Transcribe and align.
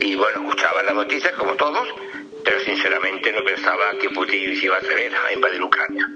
Y 0.00 0.16
bueno, 0.16 0.42
escuchaba 0.42 0.82
las 0.82 0.94
noticias 0.94 1.32
como 1.34 1.54
todos, 1.54 1.88
pero 2.44 2.60
sinceramente 2.60 3.32
no 3.32 3.44
pensaba 3.44 3.92
que 4.00 4.10
Putin 4.10 4.56
se 4.56 4.66
iba 4.66 4.76
a 4.76 4.78
atrever 4.78 5.12
a 5.14 5.32
invadir 5.32 5.62
Ucrania. 5.62 6.08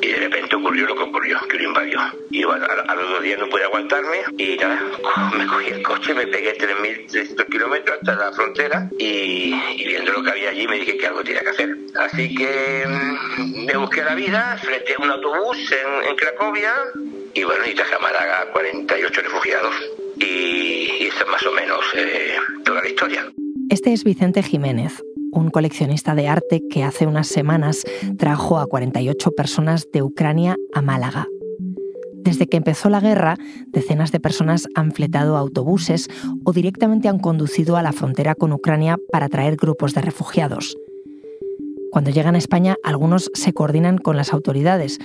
Y 0.00 0.08
de 0.08 0.16
repente 0.16 0.56
ocurrió 0.56 0.86
lo 0.86 0.96
que 0.96 1.02
ocurrió, 1.02 1.38
que 1.48 1.56
lo 1.56 1.64
invadió. 1.64 2.00
Y 2.30 2.44
bueno, 2.44 2.66
a, 2.66 2.94
los 2.94 3.08
dos 3.08 3.22
días 3.22 3.38
no 3.38 3.48
pude 3.48 3.64
aguantarme 3.64 4.18
y 4.36 4.56
nada, 4.56 4.82
me 5.38 5.46
cogí 5.46 5.70
el 5.70 5.82
coche, 5.82 6.12
me 6.14 6.26
pegué 6.26 6.58
3.300 6.58 7.46
kilómetros 7.46 7.98
hasta 7.98 8.16
la 8.16 8.32
frontera 8.32 8.90
y, 8.98 9.54
viendo 9.76 10.12
lo 10.12 10.22
que 10.22 10.30
había 10.30 10.50
allí 10.50 10.66
me 10.66 10.78
dije 10.78 10.98
que 10.98 11.06
algo 11.06 11.22
tenía 11.22 11.40
que 11.40 11.50
hacer. 11.50 11.76
Así 11.94 12.34
que 12.34 12.84
mm, 12.86 13.64
me 13.66 13.76
busqué 13.76 14.02
la 14.02 14.14
vida, 14.14 14.58
frente 14.62 14.94
a 14.94 15.02
un 15.02 15.10
autobús 15.10 15.58
en, 15.72 16.16
Cracovia 16.16 16.74
y 17.32 17.44
bueno, 17.44 17.64
y 17.66 17.74
traje 17.74 17.94
a 17.94 17.98
Málaga 17.98 18.46
48 18.52 19.22
refugiados. 19.22 19.74
Y, 20.20 21.06
esa 21.06 21.24
es 21.24 21.30
más 21.30 21.46
o 21.46 21.52
menos 21.52 21.80
eh, 21.96 22.34
toda 22.64 22.82
la 22.82 22.88
historia. 22.88 23.32
Este 23.68 23.92
es 23.92 24.04
Vicente 24.04 24.42
Jiménez, 24.42 25.02
un 25.32 25.50
coleccionista 25.50 26.14
de 26.14 26.28
arte 26.28 26.62
que 26.70 26.84
hace 26.84 27.06
unas 27.06 27.26
semanas 27.26 27.82
trajo 28.18 28.58
a 28.58 28.66
48 28.66 29.32
personas 29.32 29.88
de 29.92 30.02
Ucrania 30.02 30.56
a 30.74 30.82
Málaga. 30.82 31.26
Desde 32.24 32.46
que 32.46 32.56
empezó 32.56 32.88
la 32.88 33.00
guerra, 33.00 33.36
decenas 33.66 34.10
de 34.10 34.20
personas 34.20 34.66
han 34.74 34.92
fletado 34.92 35.36
autobuses 35.36 36.08
o 36.44 36.52
directamente 36.52 37.08
han 37.08 37.18
conducido 37.18 37.76
a 37.76 37.82
la 37.82 37.92
frontera 37.92 38.34
con 38.34 38.52
Ucrania 38.52 38.96
para 39.12 39.28
traer 39.28 39.56
grupos 39.56 39.92
de 39.92 40.00
refugiados. 40.00 40.76
Cuando 41.90 42.10
llegan 42.10 42.34
a 42.34 42.38
España, 42.38 42.76
algunos 42.82 43.30
se 43.34 43.52
coordinan 43.52 43.98
con 43.98 44.16
las 44.16 44.32
autoridades, 44.32 44.98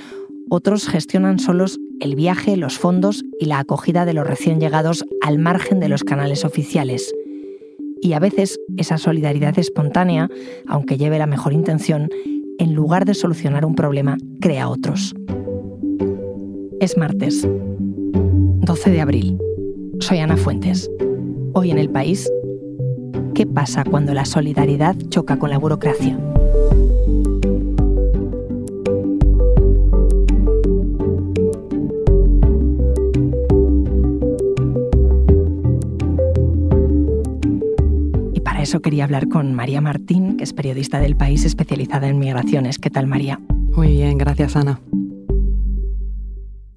otros 0.50 0.88
gestionan 0.88 1.40
solos 1.40 1.78
el 2.00 2.16
viaje, 2.16 2.58
los 2.58 2.78
fondos 2.78 3.24
y 3.40 3.46
la 3.46 3.60
acogida 3.60 4.06
de 4.06 4.14
los 4.14 4.26
recién 4.26 4.60
llegados 4.60 5.06
al 5.22 5.40
margen 5.40 5.80
de 5.80 5.90
los 5.90 6.04
canales 6.04 6.46
oficiales. 6.46 7.14
Y 8.02 8.14
a 8.14 8.20
veces 8.20 8.60
esa 8.78 8.98
solidaridad 8.98 9.58
espontánea, 9.60 10.30
aunque 10.68 10.98
lleve 10.98 11.20
la 11.20 11.28
mejor 11.28 11.54
intención, 11.54 12.10
en 12.58 12.74
lugar 12.74 13.06
de 13.06 13.14
solucionar 13.14 13.66
un 13.66 13.76
problema, 13.76 14.18
crea 14.40 14.70
otros. 14.70 15.14
Es 16.80 16.98
martes, 16.98 17.48
12 17.48 18.90
de 18.92 19.02
abril. 19.02 19.38
Soy 20.00 20.20
Ana 20.20 20.38
Fuentes. 20.38 20.90
Hoy 21.54 21.72
en 21.72 21.78
el 21.78 21.90
país, 21.90 22.30
¿qué 23.34 23.46
pasa 23.46 23.84
cuando 23.84 24.14
la 24.14 24.26
solidaridad 24.26 24.96
choca 25.10 25.38
con 25.38 25.50
la 25.50 25.58
burocracia? 25.58 26.18
Eso 38.70 38.84
quería 38.84 39.04
hablar 39.04 39.30
con 39.30 39.56
María 39.56 39.82
Martín, 39.82 40.38
que 40.38 40.44
es 40.44 40.54
periodista 40.54 41.00
del 41.00 41.18
país 41.18 41.44
especializada 41.44 42.08
en 42.08 42.20
migraciones. 42.20 42.78
¿Qué 42.78 42.92
tal, 42.92 43.08
María? 43.08 43.40
Muy 43.50 43.94
bien, 43.94 44.20
gracias, 44.20 44.56
Ana. 44.56 44.80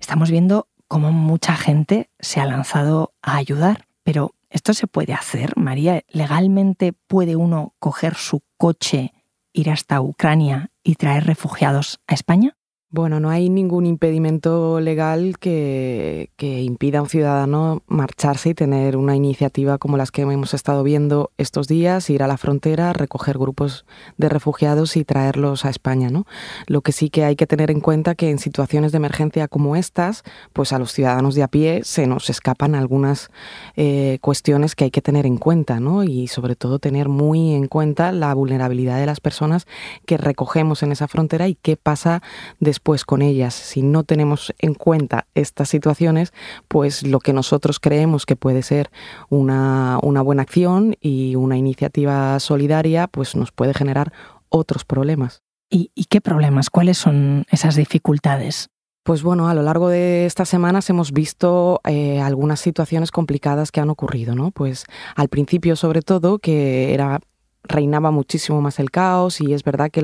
Estamos 0.00 0.30
viendo 0.30 0.68
cómo 0.88 1.12
mucha 1.12 1.54
gente 1.54 2.08
se 2.18 2.40
ha 2.40 2.46
lanzado 2.46 3.12
a 3.20 3.36
ayudar, 3.36 3.88
pero 4.04 4.30
¿esto 4.48 4.72
se 4.72 4.86
puede 4.86 5.12
hacer, 5.12 5.52
María? 5.58 6.00
¿Legalmente 6.08 6.94
puede 6.94 7.36
uno 7.36 7.74
coger 7.78 8.14
su 8.14 8.40
coche, 8.56 9.12
ir 9.52 9.68
hasta 9.68 10.00
Ucrania 10.00 10.70
y 10.82 10.94
traer 10.94 11.26
refugiados 11.26 12.00
a 12.06 12.14
España? 12.14 12.56
Bueno, 12.94 13.20
no 13.20 13.30
hay 13.30 13.48
ningún 13.48 13.86
impedimento 13.86 14.78
legal 14.78 15.38
que, 15.38 16.28
impida 16.38 16.98
a 16.98 17.02
un 17.02 17.08
ciudadano 17.08 17.82
marcharse 17.86 18.50
y 18.50 18.54
tener 18.54 18.98
una 18.98 19.16
iniciativa 19.16 19.78
como 19.78 19.96
las 19.96 20.10
que 20.10 20.20
hemos 20.20 20.52
estado 20.52 20.82
viendo 20.82 21.30
estos 21.38 21.68
días, 21.68 22.10
ir 22.10 22.22
a 22.22 22.26
la 22.26 22.36
frontera, 22.36 22.92
recoger 22.92 23.38
grupos 23.38 23.86
de 24.18 24.28
refugiados 24.28 24.98
y 24.98 25.06
traerlos 25.06 25.64
a 25.64 25.70
España. 25.70 26.10
¿no? 26.10 26.26
Lo 26.66 26.82
que 26.82 26.92
sí 26.92 27.08
que 27.08 27.24
hay 27.24 27.34
que 27.34 27.46
tener 27.46 27.70
en 27.70 27.80
cuenta 27.80 28.14
que 28.14 28.28
en 28.28 28.38
situaciones 28.38 28.92
de 28.92 28.98
emergencia 28.98 29.48
como 29.48 29.74
estas, 29.74 30.22
pues 30.52 30.74
a 30.74 30.78
los 30.78 30.92
ciudadanos 30.92 31.34
de 31.34 31.44
a 31.44 31.48
pie 31.48 31.80
se 31.84 32.06
nos 32.06 32.28
escapan 32.28 32.74
algunas 32.74 33.30
eh, 33.74 34.18
cuestiones 34.20 34.74
que 34.74 34.84
hay 34.84 34.90
que 34.90 35.00
tener 35.00 35.24
en 35.24 35.38
cuenta 35.38 35.80
¿no? 35.80 36.04
y 36.04 36.28
sobre 36.28 36.56
todo 36.56 36.78
tener 36.78 37.08
muy 37.08 37.54
en 37.54 37.68
cuenta 37.68 38.12
la 38.12 38.34
vulnerabilidad 38.34 38.98
de 38.98 39.06
las 39.06 39.20
personas 39.20 39.66
que 40.04 40.18
recogemos 40.18 40.82
en 40.82 40.92
esa 40.92 41.08
frontera 41.08 41.48
y 41.48 41.54
qué 41.54 41.78
pasa 41.78 42.22
después 42.60 42.81
pues 42.82 43.04
con 43.04 43.22
ellas. 43.22 43.54
Si 43.54 43.82
no 43.82 44.04
tenemos 44.04 44.52
en 44.58 44.74
cuenta 44.74 45.26
estas 45.34 45.68
situaciones, 45.68 46.32
pues 46.68 47.06
lo 47.06 47.20
que 47.20 47.32
nosotros 47.32 47.80
creemos 47.80 48.26
que 48.26 48.36
puede 48.36 48.62
ser 48.62 48.90
una, 49.28 49.98
buena 50.00 50.42
acción 50.42 50.96
y 51.00 51.36
una 51.36 51.56
iniciativa 51.56 52.38
solidaria, 52.40 53.06
pues 53.06 53.36
nos 53.36 53.52
puede 53.52 53.74
generar 53.74 54.12
otros 54.48 54.84
problemas. 54.84 55.42
¿Y, 55.70 55.88
qué 56.10 56.20
problemas? 56.20 56.68
¿Cuáles 56.68 56.98
son 56.98 57.44
esas 57.50 57.76
dificultades? 57.76 58.68
Pues 59.04 59.22
bueno, 59.22 59.48
a 59.48 59.54
lo 59.54 59.62
largo 59.62 59.88
de 59.88 60.26
estas 60.26 60.48
semanas 60.48 60.90
hemos 60.90 61.12
visto 61.12 61.80
eh, 61.88 62.20
algunas 62.20 62.60
situaciones 62.60 63.10
complicadas 63.10 63.72
que 63.72 63.80
han 63.80 63.88
ocurrido, 63.88 64.34
¿no? 64.34 64.50
Pues 64.50 64.84
al 65.16 65.28
principio, 65.28 65.74
sobre 65.74 66.02
todo, 66.02 66.38
que 66.38 66.92
era 66.92 67.20
reinaba 67.64 68.10
muchísimo 68.10 68.60
más 68.60 68.78
el 68.78 68.90
caos 68.90 69.40
y 69.40 69.54
es 69.54 69.62
verdad 69.62 69.90
que 69.90 70.02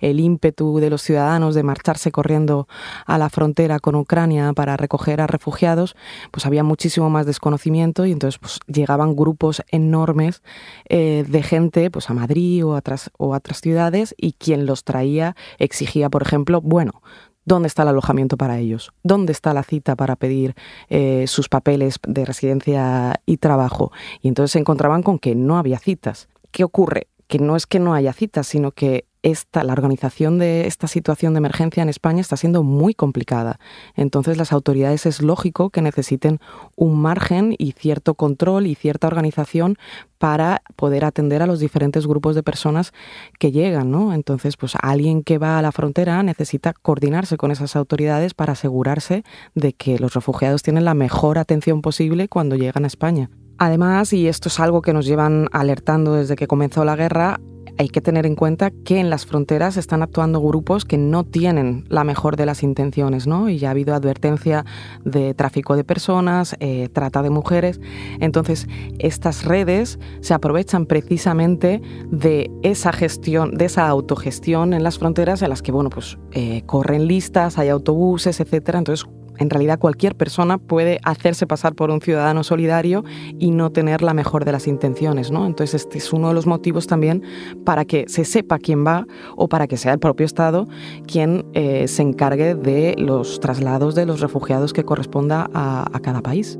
el 0.00 0.20
ímpetu 0.20 0.78
de 0.78 0.90
los 0.90 1.02
ciudadanos 1.02 1.54
de 1.54 1.62
marcharse 1.62 2.12
corriendo 2.12 2.68
a 3.06 3.18
la 3.18 3.30
frontera 3.30 3.78
con 3.78 3.94
Ucrania 3.94 4.52
para 4.52 4.76
recoger 4.76 5.20
a 5.20 5.26
refugiados, 5.26 5.96
pues 6.30 6.46
había 6.46 6.62
muchísimo 6.62 7.10
más 7.10 7.26
desconocimiento 7.26 8.06
y 8.06 8.12
entonces 8.12 8.38
pues 8.38 8.60
llegaban 8.66 9.16
grupos 9.16 9.62
enormes 9.68 10.42
eh, 10.88 11.24
de 11.26 11.42
gente 11.42 11.90
pues 11.90 12.10
a 12.10 12.14
Madrid 12.14 12.64
o 12.64 12.76
a, 12.76 12.82
o 13.18 13.34
a 13.34 13.38
otras 13.38 13.60
ciudades 13.60 14.14
y 14.16 14.32
quien 14.32 14.66
los 14.66 14.84
traía 14.84 15.36
exigía, 15.58 16.10
por 16.10 16.22
ejemplo, 16.22 16.60
bueno, 16.60 17.02
¿Dónde 17.46 17.68
está 17.68 17.82
el 17.82 17.88
alojamiento 17.88 18.36
para 18.36 18.58
ellos? 18.58 18.92
¿Dónde 19.02 19.32
está 19.32 19.54
la 19.54 19.62
cita 19.62 19.96
para 19.96 20.14
pedir 20.14 20.54
eh, 20.88 21.24
sus 21.26 21.48
papeles 21.48 21.96
de 22.06 22.24
residencia 22.26 23.20
y 23.24 23.38
trabajo? 23.38 23.92
Y 24.20 24.28
entonces 24.28 24.52
se 24.52 24.58
encontraban 24.58 25.02
con 25.02 25.18
que 25.18 25.34
no 25.34 25.56
había 25.56 25.78
citas. 25.78 26.28
¿Qué 26.50 26.64
ocurre? 26.64 27.08
Que 27.26 27.38
no 27.38 27.56
es 27.56 27.66
que 27.66 27.78
no 27.78 27.94
haya 27.94 28.12
citas, 28.12 28.46
sino 28.46 28.72
que 28.72 29.04
esta, 29.22 29.64
la 29.64 29.72
organización 29.72 30.38
de 30.38 30.66
esta 30.66 30.86
situación 30.86 31.34
de 31.34 31.38
emergencia 31.38 31.82
en 31.82 31.88
España 31.88 32.20
está 32.20 32.36
siendo 32.36 32.62
muy 32.62 32.94
complicada. 32.94 33.58
Entonces 33.94 34.36
las 34.36 34.52
autoridades 34.52 35.06
es 35.06 35.20
lógico 35.20 35.70
que 35.70 35.82
necesiten 35.82 36.40
un 36.76 37.00
margen 37.00 37.54
y 37.58 37.72
cierto 37.72 38.14
control 38.14 38.66
y 38.66 38.74
cierta 38.74 39.06
organización 39.06 39.76
para 40.18 40.62
poder 40.76 41.04
atender 41.04 41.42
a 41.42 41.46
los 41.46 41.60
diferentes 41.60 42.06
grupos 42.06 42.34
de 42.34 42.42
personas 42.42 42.92
que 43.38 43.52
llegan, 43.52 43.90
¿no? 43.90 44.12
Entonces, 44.12 44.56
pues 44.56 44.74
alguien 44.80 45.22
que 45.22 45.38
va 45.38 45.58
a 45.58 45.62
la 45.62 45.72
frontera 45.72 46.22
necesita 46.22 46.74
coordinarse 46.74 47.36
con 47.36 47.50
esas 47.50 47.76
autoridades 47.76 48.34
para 48.34 48.52
asegurarse 48.52 49.24
de 49.54 49.72
que 49.72 49.98
los 49.98 50.14
refugiados 50.14 50.62
tienen 50.62 50.84
la 50.84 50.94
mejor 50.94 51.38
atención 51.38 51.80
posible 51.80 52.28
cuando 52.28 52.56
llegan 52.56 52.84
a 52.84 52.88
España. 52.88 53.30
Además, 53.62 54.14
y 54.14 54.26
esto 54.26 54.48
es 54.48 54.58
algo 54.58 54.80
que 54.80 54.94
nos 54.94 55.04
llevan 55.04 55.48
alertando 55.52 56.14
desde 56.14 56.34
que 56.34 56.46
comenzó 56.46 56.82
la 56.86 56.96
guerra, 56.96 57.38
hay 57.76 57.90
que 57.90 58.00
tener 58.00 58.24
en 58.24 58.34
cuenta 58.34 58.70
que 58.70 59.00
en 59.00 59.10
las 59.10 59.26
fronteras 59.26 59.76
están 59.76 60.02
actuando 60.02 60.40
grupos 60.40 60.86
que 60.86 60.96
no 60.96 61.24
tienen 61.24 61.84
la 61.90 62.02
mejor 62.02 62.36
de 62.36 62.46
las 62.46 62.62
intenciones, 62.62 63.26
¿no? 63.26 63.50
Y 63.50 63.58
ya 63.58 63.68
ha 63.68 63.70
habido 63.72 63.94
advertencia 63.94 64.64
de 65.04 65.34
tráfico 65.34 65.76
de 65.76 65.84
personas, 65.84 66.56
eh, 66.60 66.88
trata 66.90 67.22
de 67.22 67.28
mujeres. 67.28 67.82
Entonces, 68.18 68.66
estas 68.98 69.44
redes 69.44 69.98
se 70.22 70.32
aprovechan 70.32 70.86
precisamente 70.86 71.82
de 72.10 72.50
esa 72.62 72.92
gestión, 72.92 73.58
de 73.58 73.66
esa 73.66 73.88
autogestión 73.88 74.72
en 74.72 74.82
las 74.82 74.98
fronteras 74.98 75.42
en 75.42 75.50
las 75.50 75.60
que, 75.60 75.70
bueno, 75.70 75.90
pues 75.90 76.18
eh, 76.32 76.62
corren 76.64 77.06
listas, 77.06 77.58
hay 77.58 77.68
autobuses, 77.68 78.40
etcétera. 78.40 78.78
Entonces, 78.78 79.06
en 79.40 79.50
realidad 79.50 79.78
cualquier 79.78 80.14
persona 80.14 80.58
puede 80.58 81.00
hacerse 81.02 81.46
pasar 81.46 81.74
por 81.74 81.90
un 81.90 82.00
ciudadano 82.00 82.44
solidario 82.44 83.04
y 83.38 83.50
no 83.50 83.72
tener 83.72 84.02
la 84.02 84.14
mejor 84.14 84.44
de 84.44 84.52
las 84.52 84.68
intenciones, 84.68 85.32
¿no? 85.32 85.46
Entonces 85.46 85.82
este 85.82 85.98
es 85.98 86.12
uno 86.12 86.28
de 86.28 86.34
los 86.34 86.46
motivos 86.46 86.86
también 86.86 87.22
para 87.64 87.84
que 87.86 88.04
se 88.06 88.24
sepa 88.24 88.58
quién 88.58 88.86
va 88.86 89.06
o 89.36 89.48
para 89.48 89.66
que 89.66 89.78
sea 89.78 89.94
el 89.94 89.98
propio 89.98 90.26
Estado 90.26 90.68
quien 91.06 91.46
eh, 91.54 91.88
se 91.88 92.02
encargue 92.02 92.54
de 92.54 92.94
los 92.98 93.40
traslados 93.40 93.94
de 93.94 94.04
los 94.04 94.20
refugiados 94.20 94.72
que 94.74 94.84
corresponda 94.84 95.48
a, 95.54 95.86
a 95.90 96.00
cada 96.00 96.20
país. 96.20 96.58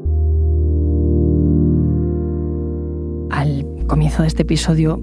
Al 3.30 3.66
comienzo 3.86 4.22
de 4.22 4.28
este 4.28 4.42
episodio 4.42 5.00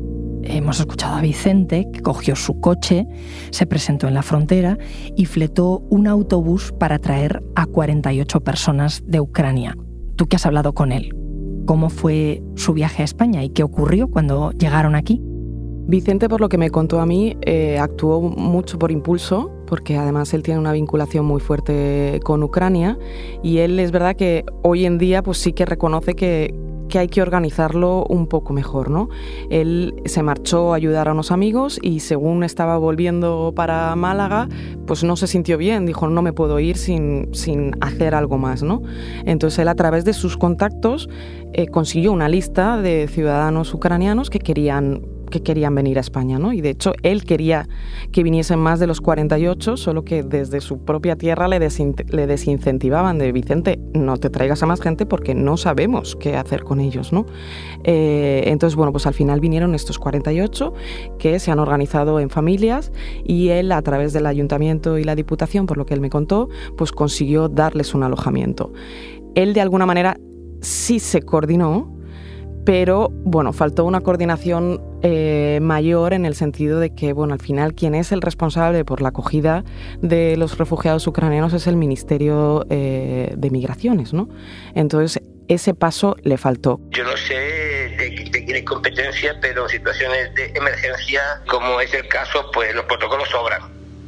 Hemos 0.50 0.80
escuchado 0.80 1.16
a 1.16 1.22
Vicente, 1.22 1.90
que 1.92 2.02
cogió 2.02 2.36
su 2.38 2.62
coche, 2.62 3.06
se 3.52 3.66
presentó 3.66 4.08
en 4.08 4.14
la 4.14 4.22
frontera 4.22 4.78
y 5.16 5.26
fletó 5.26 5.84
un 5.90 6.08
autobús 6.08 6.72
para 6.72 7.00
traer 7.00 7.44
a 7.56 7.66
48 7.66 8.40
personas 8.42 9.04
de 9.06 9.20
Ucrania. 9.20 9.76
Tú 10.16 10.28
que 10.28 10.38
has 10.38 10.46
hablado 10.46 10.74
con 10.74 10.94
él, 10.94 11.14
¿cómo 11.66 11.90
fue 11.90 12.42
su 12.56 12.74
viaje 12.74 13.02
a 13.02 13.06
España 13.06 13.44
y 13.44 13.50
qué 13.50 13.64
ocurrió 13.64 14.08
cuando 14.08 14.52
llegaron 14.52 14.96
aquí? 14.96 15.22
Vicente, 15.90 16.30
por 16.30 16.40
lo 16.40 16.48
que 16.48 16.58
me 16.58 16.70
contó 16.70 17.02
a 17.02 17.06
mí, 17.06 17.38
eh, 17.42 17.78
actuó 17.78 18.22
mucho 18.22 18.80
por 18.80 18.92
impulso, 18.92 19.52
porque 19.68 19.98
además 19.98 20.34
él 20.34 20.44
tiene 20.44 20.60
una 20.62 20.72
vinculación 20.72 21.26
muy 21.26 21.42
fuerte 21.42 22.20
con 22.24 22.42
Ucrania 22.42 22.98
y 23.44 23.58
él 23.60 23.80
es 23.80 23.92
verdad 23.92 24.16
que 24.16 24.46
hoy 24.64 24.86
en 24.86 24.98
día 24.98 25.24
pues 25.24 25.38
sí 25.40 25.52
que 25.52 25.66
reconoce 25.66 26.14
que 26.14 26.54
que 26.88 27.00
hay 27.00 27.08
que 27.08 27.22
organizarlo 27.22 28.06
un 28.10 28.28
poco 28.28 28.54
mejor, 28.54 28.90
¿no? 28.90 29.10
Él 29.50 29.94
se 30.06 30.24
marchó 30.24 30.74
a 30.74 30.76
ayudar 30.76 31.08
a 31.08 31.14
unos 31.14 31.32
amigos 31.32 31.80
y 31.82 32.00
según 32.00 32.44
estaba 32.44 32.78
volviendo 32.78 33.54
para 33.56 33.96
Málaga, 33.96 34.48
pues 34.86 35.04
no 35.04 35.16
se 35.16 35.28
sintió 35.28 35.58
bien, 35.58 35.86
dijo, 35.86 36.08
no 36.08 36.22
me 36.22 36.34
puedo 36.34 36.60
ir 36.60 36.78
sin, 36.78 37.34
sin 37.34 37.76
hacer 37.82 38.16
algo 38.16 38.38
más, 38.38 38.64
¿no? 38.64 38.82
Entonces 39.26 39.60
él 39.60 39.68
a 39.68 39.76
través 39.76 40.06
de 40.06 40.14
sus 40.14 40.38
contactos 40.38 41.10
eh, 41.54 41.68
consiguió 41.68 42.12
una 42.12 42.30
lista 42.30 42.82
de 42.82 43.08
ciudadanos 43.08 43.74
ucranianos 43.74 44.30
que 44.30 44.40
querían 44.40 45.17
que 45.30 45.44
querían 45.44 45.76
venir 45.76 45.98
a 45.98 46.02
España, 46.02 46.40
¿no? 46.40 46.54
Y 46.54 46.62
de 46.62 46.70
hecho 46.70 46.94
él 47.04 47.24
quería 47.24 47.68
que 48.12 48.24
viniesen 48.24 48.60
más 48.60 48.80
de 48.80 48.88
los 48.88 49.02
48, 49.02 49.78
solo 49.78 50.04
que 50.04 50.24
desde 50.24 50.62
su 50.62 50.80
propia 50.80 51.16
tierra 51.16 51.48
le, 51.48 51.60
desincentivaban 51.60 53.18
de 53.18 53.32
Vicente, 53.32 53.80
no 53.94 54.18
te 54.18 54.30
traigas 54.30 54.64
a 54.64 54.66
más 54.66 54.82
gente 54.82 55.06
porque 55.06 55.36
no 55.36 55.58
sabemos 55.58 56.16
qué 56.16 56.36
hacer 56.36 56.64
con 56.64 56.80
ellos, 56.80 57.14
¿no? 57.14 57.26
Eh, 57.84 58.44
entonces, 58.48 58.76
bueno, 58.76 58.92
pues 58.92 59.06
al 59.08 59.14
final 59.14 59.40
vinieron 59.40 59.76
estos 59.76 60.00
48 60.00 60.74
que 61.20 61.40
se 61.40 61.52
han 61.52 61.60
organizado 61.60 62.20
en 62.20 62.30
familias 62.30 62.92
y 63.24 63.50
él 63.50 63.72
a 63.72 63.82
través 63.82 64.14
del 64.14 64.26
ayuntamiento 64.26 64.98
y 64.98 65.04
la 65.04 65.16
diputación, 65.16 65.66
por 65.66 65.78
lo 65.78 65.86
que 65.86 65.94
él 65.94 66.02
me 66.02 66.10
contó, 66.10 66.50
pues 66.76 66.92
consiguió 66.92 67.50
darles 67.50 67.94
un 67.94 68.04
alojamiento. 68.04 68.72
Él 69.36 69.54
de 69.54 69.62
alguna 69.62 69.86
manera 69.86 70.18
sí 70.62 71.00
se 71.00 71.22
coordinó, 71.22 71.94
pero 72.66 73.10
bueno, 73.24 73.54
faltó 73.54 73.86
una 73.86 74.02
coordinación 74.02 74.82
eh, 75.04 75.60
mayor 75.62 76.14
en 76.14 76.26
el 76.26 76.36
sentido 76.36 76.80
de 76.80 76.94
que, 76.94 77.14
bueno, 77.14 77.34
al 77.34 77.42
final 77.42 77.74
quien 77.74 77.94
es 77.96 78.12
el 78.12 78.22
responsable 78.22 78.84
por 78.84 79.02
la 79.02 79.10
acogida 79.10 79.64
de 80.02 80.38
los 80.38 80.58
refugiados 80.58 81.06
ucranianos 81.08 81.54
es 81.54 81.68
el 81.68 81.76
Ministerio 81.76 82.66
eh, 82.70 83.34
de 83.38 83.50
Migraciones, 83.52 84.14
¿no? 84.14 84.28
Entonces, 84.74 85.22
ese 85.48 85.74
paso 85.74 86.16
le 86.24 86.38
faltó. 86.38 86.82
Yo 86.92 87.04
no 87.04 87.16
sé 87.16 87.36
de, 87.36 88.30
quién 88.32 88.56
es 88.56 88.64
competencia, 88.64 89.38
pero 89.40 89.64
en 89.64 89.70
situaciones 89.70 90.34
de 90.36 90.52
emergencia, 90.56 91.22
como 91.48 91.80
es 91.80 91.94
el 91.94 92.08
caso, 92.08 92.50
pues 92.54 92.74
los 92.76 92.86
protocolos 92.86 93.30
sobran 93.30 93.62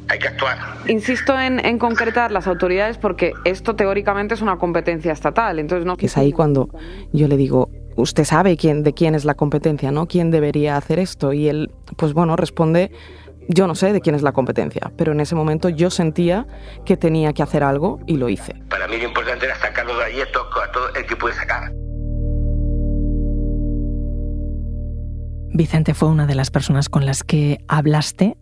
hay 0.09 0.18
que 0.18 0.27
actuar. 0.27 0.57
Insisto 0.88 1.39
en, 1.39 1.63
en, 1.63 1.77
concretar 1.77 2.31
las 2.31 2.47
autoridades 2.47 2.97
porque 2.97 3.33
esto 3.45 3.75
teóricamente 3.75 4.33
es 4.33 4.42
una 4.42 4.57
competencia 4.57 5.12
estatal, 5.12 5.59
entonces 5.59 5.85
no. 5.85 5.95
Es 6.00 6.18
ahí 6.18 6.31
cuando 6.31 6.69
yo 7.13 7.27
le 7.27 7.38
digo, 7.38 7.69
usted 7.99 8.23
sabe 8.23 8.57
quién, 8.57 8.83
de 8.83 8.93
quién 8.93 9.15
es 9.15 9.25
la 9.25 9.35
competencia, 9.35 9.91
¿no? 9.91 10.07
¿Quién 10.07 10.31
debería 10.31 10.77
hacer 10.77 10.99
esto? 10.99 11.33
Y 11.33 11.47
él, 11.47 11.71
pues 11.97 12.13
bueno, 12.13 12.35
responde, 12.35 12.91
yo 13.47 13.67
no 13.67 13.75
sé 13.75 13.93
de 13.93 14.01
quién 14.01 14.15
es 14.15 14.21
la 14.21 14.31
competencia, 14.31 14.91
pero 14.95 15.11
en 15.11 15.19
ese 15.19 15.35
momento 15.35 15.69
yo 15.69 15.89
sentía 15.89 16.47
que 16.85 16.97
tenía 16.97 17.33
que 17.33 17.43
hacer 17.43 17.63
algo 17.63 17.99
y 18.05 18.17
lo 18.17 18.29
hice. 18.29 18.55
Para 18.69 18.87
mí 18.87 18.97
lo 18.97 19.05
importante 19.05 19.45
era 19.45 19.55
sacarlo 19.55 19.97
de 19.97 20.05
ahí 20.05 20.21
a 20.21 20.31
todo 20.31 20.47
el 20.95 21.05
que 21.05 21.15
puede 21.15 21.35
sacar. 21.35 21.71
Vicente 25.51 25.93
fue 25.93 26.09
una 26.09 26.27
de 26.27 26.35
las 26.35 26.51
personas 26.51 26.89
con 26.89 27.05
las 27.05 27.23
que 27.23 27.57
hablaste, 27.67 28.37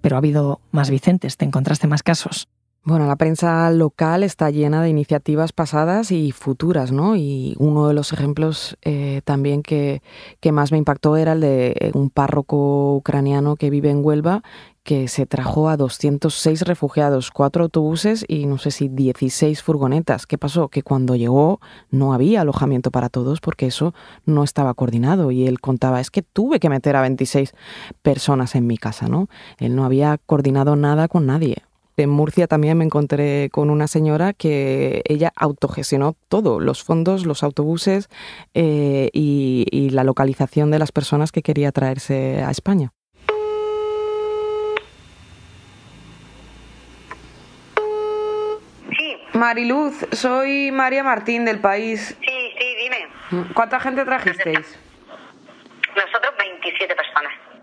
pero 0.00 0.16
ha 0.16 0.18
habido 0.18 0.60
más 0.70 0.88
Vicentes, 0.88 1.36
¿te 1.36 1.44
encontraste 1.44 1.88
más 1.88 2.02
casos? 2.02 2.48
Bueno, 2.86 3.06
la 3.06 3.16
prensa 3.16 3.70
local 3.70 4.22
está 4.22 4.50
llena 4.50 4.82
de 4.82 4.90
iniciativas 4.90 5.54
pasadas 5.54 6.12
y 6.12 6.32
futuras, 6.32 6.92
¿no? 6.92 7.16
Y 7.16 7.56
uno 7.58 7.88
de 7.88 7.94
los 7.94 8.12
ejemplos 8.12 8.76
eh, 8.82 9.22
también 9.24 9.62
que, 9.62 10.02
que, 10.40 10.52
más 10.52 10.70
me 10.70 10.76
impactó 10.76 11.16
era 11.16 11.32
el 11.32 11.40
de 11.40 11.90
un 11.94 12.10
párroco 12.10 12.94
ucraniano 12.96 13.56
que 13.56 13.70
vive 13.70 13.88
en 13.88 14.04
Huelva 14.04 14.42
que 14.82 15.08
se 15.08 15.24
trajo 15.24 15.70
a 15.70 15.78
206 15.78 16.60
refugiados, 16.60 17.30
cuatro 17.30 17.64
autobuses 17.64 18.22
y 18.28 18.44
no 18.44 18.58
sé 18.58 18.70
si 18.70 18.88
16 18.88 19.62
furgonetas. 19.62 20.26
¿Qué 20.26 20.36
pasó? 20.36 20.68
Que 20.68 20.82
cuando 20.82 21.16
llegó 21.16 21.60
no 21.90 22.12
había 22.12 22.42
alojamiento 22.42 22.90
para 22.90 23.08
todos 23.08 23.40
porque 23.40 23.66
eso 23.66 23.94
no 24.26 24.44
estaba 24.44 24.74
coordinado 24.74 25.30
y 25.30 25.46
él 25.46 25.58
contaba, 25.58 26.02
es 26.02 26.10
que 26.10 26.20
tuve 26.20 26.60
que 26.60 26.68
meter 26.68 26.96
a 26.96 27.00
26 27.00 27.54
personas 28.02 28.54
en 28.54 28.66
mi 28.66 28.76
casa, 28.76 29.08
¿no? 29.08 29.28
Él 29.58 29.74
no 29.74 29.86
había 29.86 30.18
coordinado 30.26 30.76
nada 30.76 31.08
con 31.08 31.24
nadie. 31.24 31.62
En 31.96 32.10
Murcia 32.10 32.48
también 32.48 32.76
me 32.76 32.84
encontré 32.84 33.50
con 33.52 33.70
una 33.70 33.86
señora 33.86 34.32
que 34.32 35.02
ella 35.04 35.32
autogestionó 35.36 36.16
todo, 36.28 36.58
los 36.58 36.82
fondos, 36.82 37.24
los 37.24 37.44
autobuses 37.44 38.08
eh, 38.52 39.10
y, 39.12 39.90
la 39.90 40.02
localización 40.02 40.70
de 40.72 40.78
las 40.80 40.90
personas 40.90 41.30
que 41.30 41.42
quería 41.42 41.70
traerse 41.70 42.42
a 42.42 42.50
España. 42.50 42.90
Sí. 48.90 49.16
Mariluz, 49.34 50.06
soy 50.12 50.72
María 50.72 51.04
Martín 51.04 51.44
del 51.44 51.60
país. 51.60 52.16
Sí, 52.20 52.52
sí, 52.58 52.76
dime. 52.82 53.44
¿Cuánta 53.54 53.78
gente 53.78 54.04
trajisteis? 54.04 54.78
Nosotros 55.94 56.34
27 56.38 56.94
personas. 56.94 57.03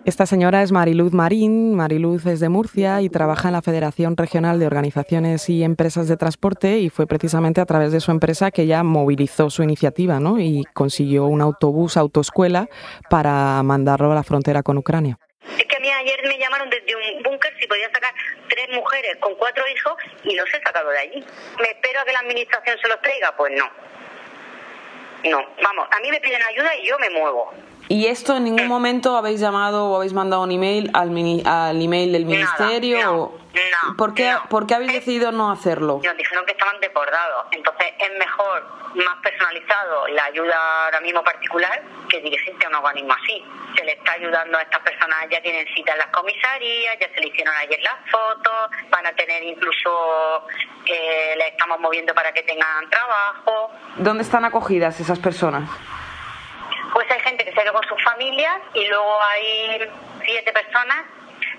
Esta 0.04 0.26
señora 0.26 0.64
es 0.64 0.72
Mariluz 0.72 1.14
Marín. 1.14 1.76
Mariluz 1.76 2.26
es 2.26 2.40
de 2.40 2.50
Murcia 2.50 3.02
y 3.02 3.10
trabaja 3.10 3.50
en 3.50 3.54
la 3.54 3.62
Federación 3.62 4.18
Regional 4.18 4.60
de 4.60 4.66
Organizaciones 4.66 5.48
y 5.48 5.64
Empresas 5.64 6.08
de 6.08 6.18
Transporte 6.18 6.80
y 6.80 6.90
fue 6.90 7.06
precisamente 7.06 7.62
a 7.62 7.68
través 7.68 7.92
de 7.92 8.00
su 8.00 8.10
empresa 8.10 8.50
que 8.50 8.64
ella 8.64 8.82
movilizó 8.82 9.52
su 9.52 9.62
iniciativa 9.62 10.20
¿no? 10.20 10.40
y 10.40 10.66
consiguió 10.74 11.26
un 11.26 11.40
autobús 11.40 11.98
autoescuela 11.98 12.68
para 13.12 13.62
mandarlo 13.62 14.12
a 14.12 14.16
la 14.16 14.24
frontera 14.24 14.64
con 14.64 14.80
Ucrania. 14.80 15.20
Es 15.56 15.66
que 15.66 15.76
a 15.76 15.80
mí 15.80 15.88
ayer 15.92 16.20
me 16.28 16.38
llamaron 16.40 16.68
desde 16.72 16.96
un 16.96 17.22
búnker 17.22 17.54
si 17.60 17.68
podía 17.68 17.88
sacar 17.94 18.14
tres 18.50 18.70
mujeres 18.74 19.18
con 19.20 19.36
cuatro 19.36 19.64
hijos 19.68 19.94
y 20.24 20.36
los 20.36 20.50
he 20.50 20.64
sacado 20.64 20.90
de 20.90 20.98
allí. 20.98 21.26
¿Me 21.60 21.70
espero 21.70 22.00
a 22.00 22.06
que 22.06 22.14
la 22.14 22.20
administración 22.22 22.76
se 22.82 22.88
los 22.88 23.00
traiga? 23.02 23.36
Pues 23.38 23.54
no. 23.56 23.66
No, 25.30 25.46
vamos, 25.62 25.88
a 25.92 26.00
mí 26.00 26.10
me 26.10 26.20
piden 26.20 26.42
ayuda 26.42 26.76
y 26.78 26.88
yo 26.88 26.98
me 26.98 27.12
muevo. 27.12 27.54
¿Y 27.92 28.08
esto 28.08 28.38
en 28.38 28.46
ningún 28.46 28.68
momento 28.70 29.18
habéis 29.18 29.42
llamado 29.42 29.90
o 29.90 29.98
habéis 29.98 30.14
mandado 30.14 30.44
un 30.44 30.52
email 30.52 30.90
al, 30.94 31.10
al 31.46 31.82
email 31.82 32.14
del 32.14 32.26
ministerio? 32.26 33.02
no, 33.04 33.32
no, 33.54 33.98
¿Por, 33.98 34.14
qué, 34.14 34.34
¿Por 34.50 34.66
qué 34.66 34.76
habéis 34.76 34.94
decidido 34.94 35.34
no 35.34 35.52
hacerlo? 35.52 36.00
Nos 36.02 36.16
dijeron 36.16 36.46
que 36.46 36.54
estaban 36.54 36.80
desbordados. 36.80 37.48
Entonces 37.52 37.88
es 38.00 38.18
mejor, 38.18 38.64
más 38.96 39.18
personalizado, 39.22 40.08
la 40.08 40.24
ayuda 40.24 40.86
ahora 40.86 41.02
mismo 41.02 41.22
particular 41.22 41.84
que 42.08 42.22
dirigirse 42.22 42.66
a 42.66 42.70
un 42.70 42.76
organismo 42.76 43.12
así. 43.12 43.44
Se 43.76 43.84
le 43.84 43.92
está 43.92 44.14
ayudando 44.14 44.58
a 44.58 44.62
estas 44.62 44.80
personas, 44.80 45.28
ya 45.30 45.42
tienen 45.42 45.68
cita 45.76 45.92
en 45.92 45.98
las 45.98 46.08
comisarías, 46.08 46.98
ya 46.98 47.10
se 47.14 47.20
le 47.20 47.28
hicieron 47.28 47.54
ayer 47.58 47.80
las 47.82 48.10
fotos, 48.10 48.70
van 48.90 49.06
a 49.06 49.12
tener 49.12 49.44
incluso, 49.44 50.48
eh, 50.86 51.36
le 51.36 51.50
estamos 51.50 51.78
moviendo 51.82 52.14
para 52.14 52.32
que 52.32 52.44
tengan 52.44 52.90
trabajo. 52.90 53.70
¿Dónde 53.98 54.24
están 54.24 54.46
acogidas 54.46 54.98
esas 55.02 55.20
personas? 55.20 55.70
Ido 57.52 57.74
con 57.74 57.84
sus 57.84 58.02
familias 58.04 58.60
y 58.74 58.88
luego 58.88 59.22
hay 59.24 59.90
siete 60.24 60.52
personas 60.54 61.06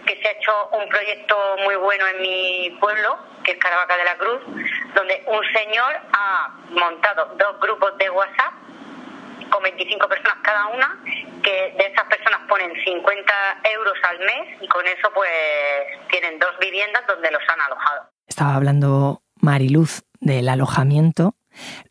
que 0.07 0.21
se 0.21 0.29
ha 0.29 0.33
hecho 0.33 0.69
un 0.73 0.89
proyecto 0.89 1.37
muy 1.65 1.77
bueno 1.77 2.07
en 2.09 2.23
mi 2.23 2.77
pueblo, 2.81 3.19
que 3.45 3.53
es 3.53 3.59
Caravaca 3.59 3.97
de 3.97 4.05
la 4.05 4.17
Cruz, 4.17 4.41
donde 4.95 5.23
un 5.27 5.41
señor 5.53 5.95
ha 6.13 6.57
montado 6.71 7.37
dos 7.37 7.61
grupos 7.61 7.97
de 7.99 8.11
WhatsApp 8.11 8.55
con 9.51 9.63
25 9.63 10.09
personas 10.09 10.39
cada 10.43 10.69
una, 10.69 10.99
que 11.43 11.75
de 11.77 11.87
esas 11.93 12.05
personas 12.07 12.41
ponen 12.49 12.73
50 12.85 13.33
euros 13.75 13.95
al 14.09 14.19
mes 14.21 14.63
y 14.63 14.69
con 14.69 14.87
eso 14.87 15.11
pues 15.15 15.31
tienen 16.11 16.39
dos 16.39 16.59
viviendas 16.59 17.07
donde 17.07 17.31
los 17.31 17.43
han 17.49 17.61
alojado. 17.61 18.09
Estaba 18.27 18.55
hablando 18.55 19.23
Mariluz 19.37 20.03
del 20.21 20.49
alojamiento. 20.49 21.35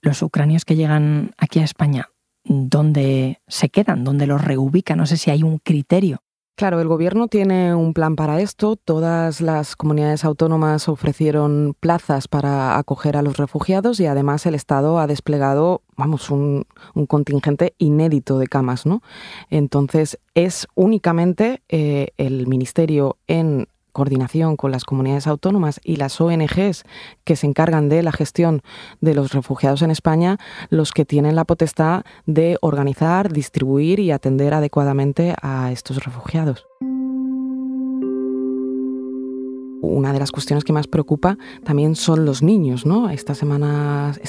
Los 0.02 0.22
ucranios 0.24 0.66
que 0.66 0.76
llegan 0.76 1.36
aquí 1.38 1.60
a 1.60 1.64
España 1.64 2.10
dónde 2.44 3.42
se 3.48 3.70
quedan, 3.70 4.04
dónde 4.04 4.28
los 4.28 4.44
reubican. 4.44 4.98
No 4.98 5.06
sé 5.06 5.18
si 5.18 5.32
hay 5.32 5.44
un 5.44 5.58
criterio. 5.60 6.22
Claro, 6.62 6.80
el 6.80 6.88
gobierno 6.88 7.28
tiene 7.28 7.74
un 7.74 7.94
plan 7.94 8.16
para 8.16 8.40
esto. 8.40 8.76
Todas 8.76 9.42
las 9.42 9.76
comunidades 9.76 10.24
autónomas 10.24 10.90
ofrecieron 10.90 11.76
plazas 11.80 12.28
para 12.28 12.78
acoger 12.78 13.18
a 13.18 13.24
los 13.24 13.38
refugiados 13.38 14.00
y 14.00 14.06
además 14.06 14.46
el 14.46 14.54
Estado 14.54 15.00
ha 15.00 15.08
desplegado, 15.08 15.82
vamos, 15.98 16.30
un, 16.30 16.68
contingente 17.08 17.74
inédito 17.80 18.38
de 18.38 18.46
camas, 18.46 18.86
¿no? 18.86 19.02
Entonces 19.50 20.20
es 20.36 20.68
únicamente 20.76 21.64
eh, 21.68 22.10
el 22.18 22.46
Ministerio 22.46 23.18
en 23.26 23.68
coordinación 23.92 24.58
con 24.58 24.72
las 24.72 24.86
comunidades 24.86 25.28
autónomas 25.28 25.80
y 25.84 25.98
las 25.98 26.20
ONGs 26.20 26.84
que 27.24 27.36
se 27.36 27.48
encargan 27.48 27.90
de 27.90 28.04
la 28.04 28.12
gestión 28.12 28.62
de 29.00 29.16
los 29.16 29.34
refugiados 29.34 29.82
en 29.82 29.92
España, 29.92 30.38
los 30.70 30.92
que 30.92 31.06
tienen 31.06 31.36
la 31.36 31.46
potestad 31.46 32.04
de 32.26 32.58
organizar, 32.62 33.32
distribuir 33.32 34.00
y 34.00 34.12
atender 34.12 34.54
adecuadamente 34.54 35.36
a 35.42 35.72
estos 35.72 36.04
refugiados. 36.04 36.66
Una 39.82 40.14
de 40.14 40.20
las 40.20 40.32
cuestiones 40.32 40.64
que 40.64 40.74
más 40.74 40.88
preocupa 40.88 41.38
también 41.64 41.96
son 41.96 42.24
los 42.26 42.44
niños, 42.44 42.86
¿no? 42.86 43.10
Estas 43.10 43.38
semanas 43.38 44.20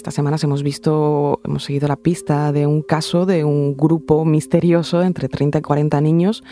hemos 0.42 0.62
visto, 0.62 1.40
hemos 1.44 1.64
seguido 1.64 1.88
la 1.88 1.96
pista 1.96 2.52
de 2.52 2.66
un 2.66 2.82
caso 2.82 3.26
de 3.26 3.44
un 3.44 3.76
grupo 3.76 4.24
misterioso 4.24 5.02
entre 5.02 5.28
30 5.28 5.58
y 5.58 5.62
40 5.62 6.00
niños 6.00 6.42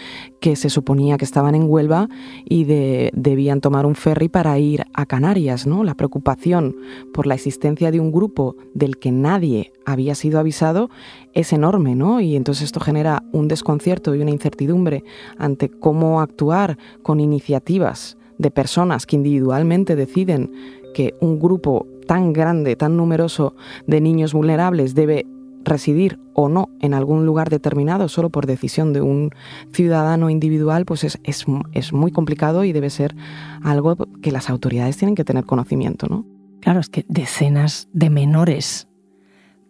que 0.40 0.54
se 0.56 0.70
suponía 0.70 1.16
que 1.16 1.24
estaban 1.24 1.54
en 1.54 1.64
Huelva 1.68 2.08
y 2.44 2.64
debían 2.64 3.60
tomar 3.60 3.86
un 3.86 3.94
ferry 3.94 4.28
para 4.28 4.58
ir 4.58 4.84
a 4.92 5.06
Canarias, 5.06 5.66
¿no? 5.66 5.82
La 5.82 5.94
preocupación 5.94 6.76
por 7.12 7.26
la 7.26 7.34
existencia 7.34 7.90
de 7.90 8.00
un 8.00 8.12
grupo 8.12 8.56
del 8.74 8.98
que 8.98 9.10
nadie 9.10 9.72
había 9.86 10.14
sido 10.14 10.38
avisado 10.38 10.90
es 11.32 11.52
enorme, 11.52 11.94
¿no? 11.94 12.20
Y 12.20 12.36
entonces 12.36 12.64
esto 12.64 12.80
genera 12.80 13.24
un 13.32 13.48
desconcierto 13.48 14.14
y 14.14 14.20
una 14.20 14.30
incertidumbre 14.30 15.04
ante 15.38 15.70
cómo 15.70 16.20
actuar 16.20 16.76
con 17.02 17.18
iniciativas 17.18 18.18
de 18.40 18.50
personas 18.50 19.04
que 19.04 19.16
individualmente 19.16 19.96
deciden 19.96 20.50
que 20.94 21.14
un 21.20 21.38
grupo 21.38 21.86
tan 22.06 22.32
grande, 22.32 22.74
tan 22.74 22.96
numeroso 22.96 23.54
de 23.86 24.00
niños 24.00 24.32
vulnerables 24.32 24.94
debe 24.94 25.26
residir 25.62 26.18
o 26.32 26.48
no 26.48 26.70
en 26.80 26.94
algún 26.94 27.26
lugar 27.26 27.50
determinado 27.50 28.08
solo 28.08 28.30
por 28.30 28.46
decisión 28.46 28.94
de 28.94 29.02
un 29.02 29.30
ciudadano 29.72 30.30
individual, 30.30 30.86
pues 30.86 31.04
es, 31.04 31.18
es, 31.22 31.92
muy 31.92 32.12
complicado 32.12 32.64
y 32.64 32.72
debe 32.72 32.88
ser 32.88 33.14
algo 33.62 33.94
que 34.22 34.32
las 34.32 34.48
autoridades 34.48 34.96
tienen 34.96 35.14
que 35.14 35.24
tener 35.24 35.44
conocimiento, 35.44 36.06
¿no? 36.08 36.24
Claro, 36.60 36.80
es 36.80 36.88
que 36.88 37.04
decenas 37.08 37.88
de 37.92 38.08
menores 38.08 38.88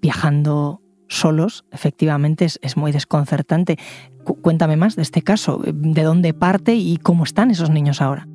viajando 0.01 0.81
solos, 1.09 1.65
efectivamente, 1.73 2.45
es, 2.45 2.61
es 2.63 2.77
muy 2.77 2.93
desconcertante. 2.93 3.79
cuéntame 4.43 4.77
más 4.77 4.95
de 4.95 5.03
este 5.03 5.23
caso, 5.23 5.61
de 5.65 6.03
dónde 6.05 6.35
parte 6.35 6.77
y 6.77 6.99
cómo 6.99 7.25
están 7.25 7.51
esos 7.51 7.71
niños 7.71 8.01
ahora. 8.01 8.29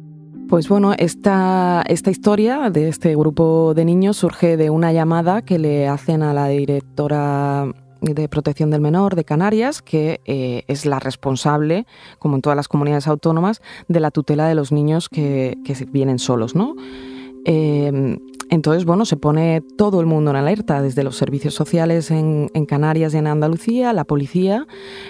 Pues 0.50 0.70
bueno, 0.70 0.94
esta, 0.98 1.84
esta 1.88 2.12
historia 2.12 2.70
de 2.70 2.88
este 2.88 3.16
grupo 3.16 3.74
de 3.74 3.84
niños 3.84 4.18
surge 4.18 4.58
de 4.58 4.70
una 4.70 4.94
llamada 4.94 5.42
que 5.42 5.58
le 5.58 5.88
hacen 5.88 6.22
a 6.22 6.36
la 6.36 6.48
directora 6.50 7.68
de 8.02 8.30
protección 8.30 8.70
del 8.70 8.80
menor 8.80 9.16
de 9.16 9.24
Canarias, 9.24 9.82
que 9.82 10.22
eh, 10.26 10.64
es 10.68 10.86
la 10.86 11.00
responsable, 11.00 11.88
como 12.20 12.36
en 12.36 12.44
todas 12.44 12.56
las 12.56 12.68
comunidades 12.68 13.08
autónomas, 13.08 13.62
de 13.88 14.00
la 14.00 14.12
tutela 14.12 14.48
de 14.48 14.54
los 14.54 14.72
niños 14.72 15.10
que, 15.10 15.58
que 15.66 15.74
vienen 15.86 16.20
solos, 16.20 16.56
¿no? 16.56 16.76
Eh, 17.46 18.20
entonces, 18.50 18.86
bueno, 18.86 19.06
se 19.06 19.18
pone 19.18 19.62
todo 19.76 20.00
el 20.00 20.06
mundo 20.06 20.32
en 20.32 20.38
alerta, 20.38 20.82
desde 20.82 21.04
los 21.04 21.18
servicios 21.18 21.54
sociales 21.54 22.12
en, 22.12 22.50
Canarias 22.68 23.14
y 23.14 23.18
en 23.18 23.28
Andalucía, 23.28 23.94
la 23.94 24.06
policía, 24.06 24.68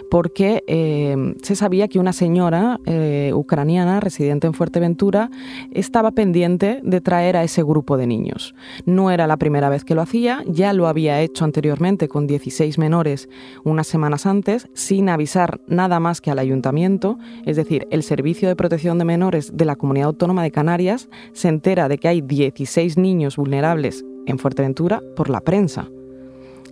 porque 0.09 0.63
eh, 0.67 1.35
se 1.41 1.55
sabía 1.55 1.87
que 1.87 1.99
una 1.99 2.13
señora 2.13 2.79
eh, 2.85 3.31
ucraniana 3.33 3.99
residente 3.99 4.47
en 4.47 4.53
Fuerteventura 4.53 5.29
estaba 5.71 6.11
pendiente 6.11 6.81
de 6.83 7.01
traer 7.01 7.37
a 7.37 7.43
ese 7.43 7.63
grupo 7.63 7.97
de 7.97 8.07
niños. 8.07 8.55
No 8.85 9.11
era 9.11 9.25
la 9.27 9.37
primera 9.37 9.69
vez 9.69 9.85
que 9.85 9.95
lo 9.95 10.01
hacía, 10.01 10.43
ya 10.47 10.73
lo 10.73 10.87
había 10.87 11.21
hecho 11.21 11.45
anteriormente 11.45 12.07
con 12.07 12.27
16 12.27 12.77
menores 12.77 13.29
unas 13.63 13.87
semanas 13.87 14.25
antes, 14.25 14.67
sin 14.73 15.09
avisar 15.09 15.61
nada 15.67 15.99
más 15.99 16.21
que 16.21 16.31
al 16.31 16.39
ayuntamiento, 16.39 17.17
es 17.45 17.55
decir, 17.55 17.87
el 17.91 18.03
Servicio 18.03 18.47
de 18.47 18.55
Protección 18.55 18.97
de 18.97 19.05
Menores 19.05 19.55
de 19.55 19.65
la 19.65 19.75
Comunidad 19.75 20.07
Autónoma 20.07 20.43
de 20.43 20.51
Canarias 20.51 21.09
se 21.33 21.47
entera 21.47 21.87
de 21.87 21.97
que 21.97 22.07
hay 22.07 22.21
16 22.21 22.97
niños 22.97 23.24
vulnerables 23.35 24.05
en 24.25 24.39
Fuerteventura 24.39 25.01
por 25.15 25.29
la 25.29 25.41
prensa. 25.41 25.87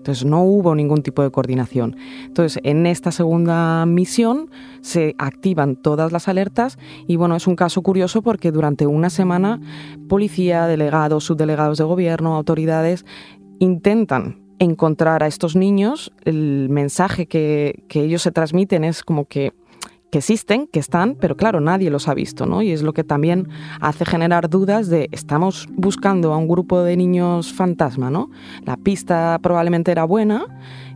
Entonces 0.04 0.26
no 0.26 0.44
hubo 0.44 0.76
ningún 0.76 1.02
tipo 1.02 1.24
de 1.24 1.32
coordinación. 1.32 1.96
Entonces 2.26 2.62
en 2.66 2.86
esta 2.86 3.12
segunda 3.12 3.86
misión 3.86 4.50
se 4.82 5.16
activan 5.18 5.78
todas 5.78 6.12
las 6.12 6.28
alertas 6.28 6.78
y 7.08 7.16
bueno, 7.16 7.38
es 7.38 7.48
un 7.48 7.56
caso 7.56 7.82
curioso 7.82 8.22
porque 8.22 8.52
durante 8.52 8.86
una 8.86 9.10
semana 9.10 9.62
policía, 10.10 10.68
delegados, 10.68 11.24
subdelegados 11.24 11.78
de 11.78 11.86
gobierno, 11.86 12.36
autoridades 12.36 13.06
intentan 13.60 14.44
encontrar 14.60 15.24
a 15.24 15.28
estos 15.28 15.56
niños. 15.56 16.12
El 16.26 16.68
mensaje 16.70 17.28
que, 17.28 17.86
ellos 17.94 18.22
se 18.22 18.32
transmiten 18.32 18.84
es 18.84 19.04
como 19.04 19.26
que 19.26 19.54
que 20.13 20.20
existen, 20.20 20.67
que 20.67 20.79
están, 20.79 21.15
pero 21.20 21.36
claro, 21.36 21.60
nadie 21.60 21.89
los 21.89 22.08
ha 22.08 22.13
visto, 22.13 22.46
¿no? 22.46 22.62
Y 22.62 22.70
es 22.70 22.84
lo 22.84 22.93
que 22.93 23.03
también 23.03 23.50
hace 23.82 24.05
generar 24.05 24.48
dudas 24.48 24.88
de 24.88 25.10
estamos 25.12 25.67
buscando 25.72 26.34
a 26.34 26.38
un 26.38 26.48
grupo 26.48 26.84
de 26.84 26.96
niños 26.96 27.51
fantasma, 27.51 28.12
¿no? 28.12 28.29
La 28.63 28.77
pista 28.77 29.39
probablemente 29.41 29.91
era 29.91 30.03
buena 30.03 30.46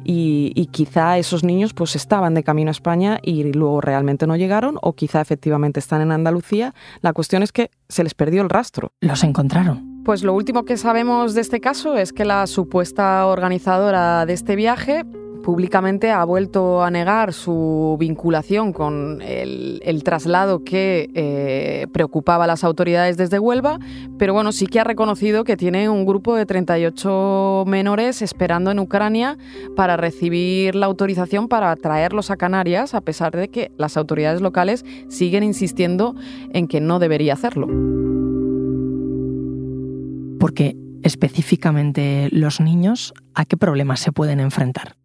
y, 0.03 0.51
y, 0.53 0.67
quizá 0.67 1.17
esos 1.17 1.43
niños 1.43 1.73
pues 1.73 1.95
estaban 1.95 2.35
de 2.35 2.43
camino 2.43 2.69
a 2.69 2.73
España 2.73 3.17
y 3.23 3.51
luego 3.53 3.81
realmente 3.81 4.27
no 4.27 4.35
llegaron 4.35 4.77
o 4.83 4.93
quizá 4.93 5.19
efectivamente 5.19 5.79
están 5.79 6.01
en 6.01 6.11
Andalucía. 6.11 6.75
La 7.01 7.11
cuestión 7.11 7.41
es 7.41 7.51
que 7.51 7.71
se 7.89 8.03
les 8.03 8.13
perdió 8.13 8.43
el 8.43 8.49
rastro. 8.49 8.91
Los 9.01 9.23
encontraron. 9.23 10.03
Pues 10.05 10.21
lo 10.21 10.33
último 10.35 10.63
que 10.63 10.77
sabemos 10.77 11.33
de 11.33 11.41
este 11.41 11.59
caso 11.59 11.97
es 11.97 12.13
que 12.13 12.23
la 12.23 12.45
supuesta 12.45 13.25
organizadora 13.25 14.27
de 14.27 14.33
este 14.33 14.55
viaje 14.55 15.05
públicamente 15.47 16.11
ha 16.11 16.25
vuelto 16.25 16.83
a 16.83 16.91
negar 16.91 17.31
su 17.31 17.95
vinculación 17.97 18.73
con 18.73 19.21
el, 19.21 20.03
traslado 20.03 20.65
que 20.65 21.09
eh, 21.13 21.87
preocupaba 21.93 22.43
a 22.43 22.47
las 22.47 22.65
autoridades 22.65 23.15
desde 23.15 23.39
Huelva, 23.39 23.79
pero 24.17 24.33
bueno, 24.33 24.51
sí 24.51 24.67
que 24.67 24.81
ha 24.81 24.83
reconocido 24.83 25.45
que 25.45 25.55
tiene 25.55 25.87
un 25.87 26.05
grupo 26.05 26.35
de 26.35 26.45
38 26.45 27.63
menores 27.65 28.21
esperando 28.21 28.71
en 28.71 28.79
Ucrania 28.79 29.37
para 29.77 29.95
recibir 29.95 30.75
la 30.75 30.87
autorización 30.87 31.47
para 31.47 31.73
traerlos 31.77 32.29
a 32.29 32.35
Canarias, 32.35 32.93
a 32.93 32.99
pesar 32.99 33.33
de 33.33 33.47
que 33.47 33.71
las 33.77 33.95
autoridades 33.95 34.41
locales 34.41 34.83
siguen 35.07 35.43
insistiendo 35.43 36.13
en 36.51 36.67
que 36.67 36.81
no 36.81 36.99
debería 36.99 37.31
hacerlo. 37.31 37.67
Porque 40.41 40.75
específicamente 41.03 42.27
los 42.33 42.59
niños, 42.59 43.13
¿a 43.33 43.45
qué 43.45 43.55
problemas 43.55 44.01
se 44.01 44.11
pueden 44.11 44.41
enfrentar? 44.41 44.97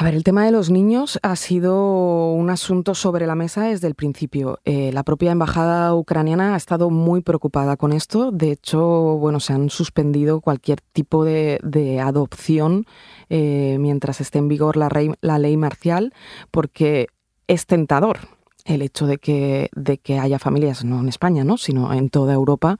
A 0.00 0.04
ver, 0.04 0.14
el 0.14 0.24
tema 0.24 0.46
de 0.46 0.50
los 0.50 0.70
niños 0.70 1.18
ha 1.22 1.36
sido 1.36 2.32
un 2.32 2.48
asunto 2.48 2.94
sobre 2.94 3.26
la 3.26 3.34
mesa 3.34 3.64
desde 3.64 3.86
el 3.86 3.94
principio. 3.94 4.58
Eh, 4.64 4.92
la 4.94 5.02
propia 5.02 5.30
embajada 5.30 5.94
ucraniana 5.94 6.54
ha 6.54 6.56
estado 6.56 6.88
muy 6.88 7.20
preocupada 7.20 7.76
con 7.76 7.92
esto. 7.92 8.32
De 8.32 8.50
hecho, 8.50 8.80
bueno, 8.80 9.40
se 9.40 9.52
han 9.52 9.68
suspendido 9.68 10.40
cualquier 10.40 10.80
tipo 10.80 11.22
de, 11.26 12.00
adopción 12.02 12.86
eh, 13.28 13.76
mientras 13.78 14.22
esté 14.22 14.38
en 14.38 14.48
vigor 14.48 14.78
la, 14.78 14.88
la 15.20 15.38
ley 15.38 15.58
marcial, 15.58 16.14
porque 16.50 17.08
es 17.46 17.66
tentador 17.66 18.39
el 18.64 18.82
hecho 18.82 19.06
de 19.06 19.18
que, 19.18 19.70
de 19.74 19.98
que 19.98 20.18
haya 20.18 20.38
familias, 20.38 20.84
no 20.84 21.00
en 21.00 21.08
España, 21.08 21.44
¿no? 21.44 21.56
sino 21.56 21.92
en 21.92 22.10
toda 22.10 22.34
Europa, 22.34 22.76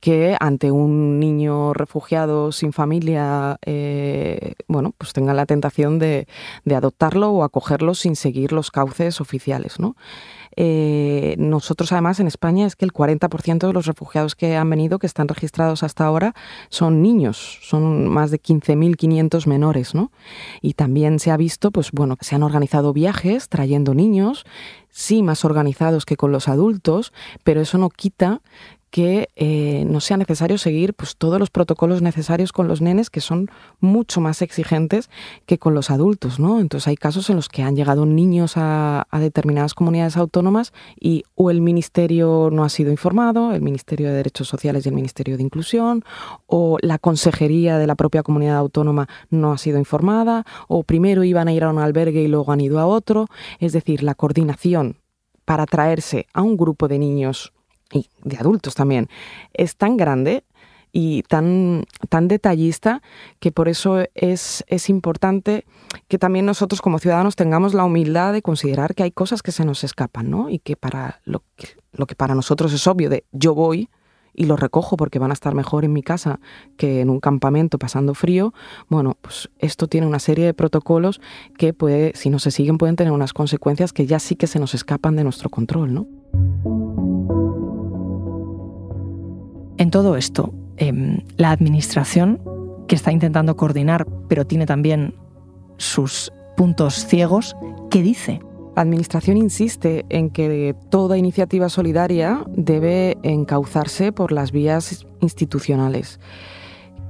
que 0.00 0.36
ante 0.40 0.70
un 0.70 1.18
niño 1.18 1.72
refugiado 1.72 2.52
sin 2.52 2.72
familia, 2.72 3.58
eh, 3.64 4.54
bueno, 4.68 4.94
pues 4.96 5.12
tengan 5.12 5.36
la 5.36 5.46
tentación 5.46 5.98
de, 5.98 6.26
de, 6.64 6.74
adoptarlo 6.74 7.30
o 7.30 7.44
acogerlo 7.44 7.94
sin 7.94 8.16
seguir 8.16 8.52
los 8.52 8.70
cauces 8.70 9.20
oficiales. 9.20 9.78
¿no? 9.78 9.96
Eh, 10.56 11.34
nosotros 11.38 11.92
además 11.92 12.20
en 12.20 12.26
España 12.26 12.66
es 12.66 12.76
que 12.76 12.84
el 12.84 12.92
40% 12.92 13.66
de 13.66 13.72
los 13.72 13.86
refugiados 13.86 14.34
que 14.34 14.56
han 14.56 14.70
venido, 14.70 14.98
que 14.98 15.06
están 15.06 15.28
registrados 15.28 15.82
hasta 15.82 16.04
ahora, 16.04 16.34
son 16.68 17.02
niños, 17.02 17.58
son 17.62 18.08
más 18.08 18.30
de 18.30 18.40
15.500 18.40 19.46
menores, 19.46 19.94
¿no? 19.94 20.12
Y 20.60 20.74
también 20.74 21.18
se 21.18 21.30
ha 21.30 21.36
visto, 21.36 21.70
pues 21.70 21.90
bueno, 21.92 22.16
se 22.20 22.34
han 22.34 22.42
organizado 22.42 22.92
viajes 22.92 23.48
trayendo 23.48 23.94
niños, 23.94 24.44
sí 24.90 25.22
más 25.22 25.44
organizados 25.44 26.06
que 26.06 26.16
con 26.16 26.32
los 26.32 26.48
adultos, 26.48 27.12
pero 27.42 27.60
eso 27.60 27.78
no 27.78 27.90
quita 27.90 28.42
que 28.94 29.28
eh, 29.34 29.84
no 29.88 29.98
sea 29.98 30.16
necesario 30.16 30.56
seguir 30.56 30.94
pues, 30.94 31.16
todos 31.16 31.40
los 31.40 31.50
protocolos 31.50 32.00
necesarios 32.00 32.52
con 32.52 32.68
los 32.68 32.80
nenes, 32.80 33.10
que 33.10 33.20
son 33.20 33.50
mucho 33.80 34.20
más 34.20 34.40
exigentes 34.40 35.10
que 35.46 35.58
con 35.58 35.74
los 35.74 35.90
adultos. 35.90 36.38
¿no? 36.38 36.60
Entonces 36.60 36.86
hay 36.86 36.94
casos 36.94 37.28
en 37.28 37.34
los 37.34 37.48
que 37.48 37.64
han 37.64 37.74
llegado 37.74 38.06
niños 38.06 38.52
a, 38.54 39.04
determinadas 39.10 39.74
comunidades 39.74 40.16
autónomas 40.16 40.72
y 40.94 41.24
o 41.34 41.50
el 41.50 41.60
Ministerio 41.60 42.50
no 42.52 42.62
ha 42.62 42.68
sido 42.68 42.92
informado, 42.92 43.52
el 43.52 43.62
Ministerio 43.62 44.06
de 44.10 44.14
Derechos 44.14 44.46
Sociales 44.46 44.86
y 44.86 44.90
el 44.90 44.94
Ministerio 44.94 45.36
de 45.36 45.42
Inclusión, 45.42 46.04
o 46.46 46.78
la 46.80 46.98
Consejería 46.98 47.78
de 47.78 47.88
la 47.88 47.96
propia 47.96 48.22
comunidad 48.22 48.58
autónoma 48.58 49.08
no 49.28 49.50
ha 49.50 49.58
sido 49.58 49.76
informada, 49.76 50.44
o 50.68 50.84
primero 50.84 51.24
iban 51.24 51.48
a 51.48 51.52
ir 51.52 51.64
a 51.64 51.70
un 51.70 51.80
albergue 51.80 52.22
y 52.22 52.28
luego 52.28 52.52
han 52.52 52.60
ido 52.60 52.78
a 52.78 52.86
otro. 52.86 53.26
Es 53.58 53.72
decir, 53.72 54.04
la 54.04 54.14
coordinación 54.14 54.98
para 55.44 55.66
traerse 55.66 56.26
a 56.32 56.42
un 56.42 56.56
grupo 56.56 56.86
de 56.86 57.00
niños 57.00 57.53
y 57.94 58.10
de 58.22 58.36
adultos 58.36 58.74
también, 58.74 59.08
es 59.54 59.76
tan 59.76 59.96
grande 59.96 60.44
y 60.92 61.22
tan, 61.24 61.84
tan 62.08 62.28
detallista 62.28 63.02
que 63.40 63.50
por 63.50 63.68
eso 63.68 64.04
es, 64.14 64.64
es 64.68 64.88
importante 64.88 65.64
que 66.06 66.18
también 66.18 66.46
nosotros 66.46 66.80
como 66.80 67.00
ciudadanos 67.00 67.34
tengamos 67.34 67.74
la 67.74 67.84
humildad 67.84 68.32
de 68.32 68.42
considerar 68.42 68.94
que 68.94 69.02
hay 69.02 69.10
cosas 69.10 69.42
que 69.42 69.50
se 69.50 69.64
nos 69.64 69.82
escapan, 69.82 70.30
¿no? 70.30 70.50
Y 70.50 70.60
que 70.60 70.76
para 70.76 71.20
lo 71.24 71.42
que, 71.56 72.14
para 72.14 72.36
nosotros 72.36 72.72
es 72.72 72.86
obvio 72.86 73.10
de 73.10 73.24
yo 73.32 73.54
voy 73.54 73.88
y 74.34 74.44
lo 74.44 74.56
recojo 74.56 74.96
porque 74.96 75.18
van 75.18 75.30
a 75.30 75.34
estar 75.34 75.54
mejor 75.54 75.84
en 75.84 75.92
mi 75.92 76.02
casa 76.02 76.38
que 76.76 77.00
en 77.00 77.10
un 77.10 77.18
campamento 77.18 77.76
pasando 77.78 78.14
frío, 78.14 78.54
bueno, 78.88 79.16
pues 79.20 79.50
esto 79.58 79.88
tiene 79.88 80.06
una 80.06 80.20
serie 80.20 80.44
de 80.44 80.54
protocolos 80.54 81.20
que 81.58 81.72
puede, 81.72 82.12
si 82.14 82.30
no 82.30 82.38
se 82.38 82.52
siguen 82.52 82.78
pueden 82.78 82.94
tener 82.94 83.12
unas 83.12 83.32
consecuencias 83.32 83.92
que 83.92 84.06
ya 84.06 84.20
sí 84.20 84.36
que 84.36 84.46
se 84.46 84.60
nos 84.60 84.74
escapan 84.74 85.16
de 85.16 85.24
nuestro 85.24 85.50
control, 85.50 85.92
¿no? 85.92 86.23
Todo 89.90 90.16
esto, 90.16 90.52
em, 90.76 91.18
la 91.36 91.50
administración, 91.50 92.40
que 92.88 92.94
está 92.94 93.12
intentando 93.12 93.56
coordinar, 93.56 94.06
pero 94.28 94.46
tiene 94.46 94.66
también 94.66 95.14
sus 95.78 96.32
puntos 96.56 97.06
ciegos, 97.06 97.56
¿qué 97.90 98.02
dice? 98.02 98.40
La 98.76 98.82
Administración 98.82 99.36
insiste 99.36 100.04
en 100.08 100.30
que 100.30 100.74
toda 100.90 101.16
iniciativa 101.16 101.68
solidaria 101.68 102.44
debe 102.48 103.16
encauzarse 103.22 104.10
por 104.10 104.32
las 104.32 104.50
vías 104.50 105.06
institucionales. 105.20 106.18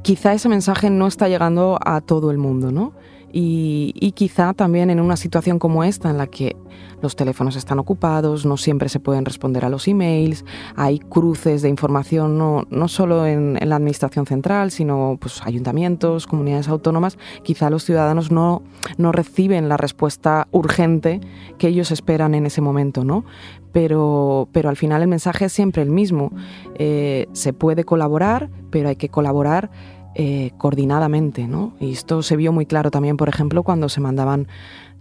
Quizá 0.03 0.35
ese 0.35 0.51
mensaje 0.51 0.91
no 0.91 1.07
está 1.07 1.29
llegando 1.29 1.79
a 1.83 2.03
todo 2.03 2.31
el 2.31 2.37
mundo, 2.37 2.71
¿no? 2.71 2.93
Y, 3.37 4.13
quizá 4.13 4.55
también 4.55 4.91
en 4.91 5.01
una 5.01 5.17
situación 5.17 5.59
como 5.59 5.83
esta, 5.83 6.09
en 6.09 6.19
la 6.19 6.29
que 6.29 6.55
los 7.03 7.17
teléfonos 7.17 7.57
están 7.57 7.81
ocupados, 7.81 8.47
no 8.47 8.57
siempre 8.57 8.89
se 8.89 9.01
pueden 9.01 9.25
responder 9.25 9.65
a 9.65 9.69
los 9.69 9.89
emails, 9.89 10.45
hay 10.77 11.01
cruces 11.01 11.61
de 11.61 11.69
información 11.69 12.39
no, 12.39 12.65
no 12.71 12.87
solo 12.87 13.27
en, 13.27 13.59
la 13.61 13.75
administración 13.75 14.27
central, 14.27 14.71
sino 14.71 15.19
pues, 15.21 15.43
ayuntamientos, 15.45 16.29
comunidades 16.29 16.69
autónomas, 16.69 17.19
quizá 17.43 17.71
los 17.71 17.85
ciudadanos 17.85 18.31
no, 18.31 18.63
no 18.99 19.11
reciben 19.11 19.69
la 19.69 19.79
respuesta 19.79 20.47
urgente 20.53 21.21
que 21.59 21.67
ellos 21.67 21.91
esperan 21.91 22.37
en 22.37 22.47
ese 22.47 22.61
momento, 22.61 23.03
¿no? 23.03 23.25
Pero, 23.73 24.49
pero 24.53 24.69
al 24.69 24.77
final 24.77 25.03
el 25.03 25.09
mensaje 25.09 25.47
es 25.47 25.53
siempre 25.53 25.83
el 25.83 25.91
mismo. 25.91 26.31
Eh, 26.77 27.27
se 27.33 27.53
puede 27.53 27.83
colaborar, 27.83 28.49
pero 28.71 28.91
hay 28.91 28.95
que 28.95 29.09
colaborar 29.09 29.73
eh, 30.15 30.53
coordinadamente. 30.59 31.47
¿no? 31.47 31.75
Y 31.81 31.93
esto 31.93 32.23
se 32.23 32.37
vio 32.37 32.53
muy 32.53 32.67
claro 32.67 32.91
también, 32.91 33.17
por 33.17 33.29
ejemplo, 33.29 33.63
cuando 33.63 33.89
se 33.89 34.01
mandaban 34.01 34.49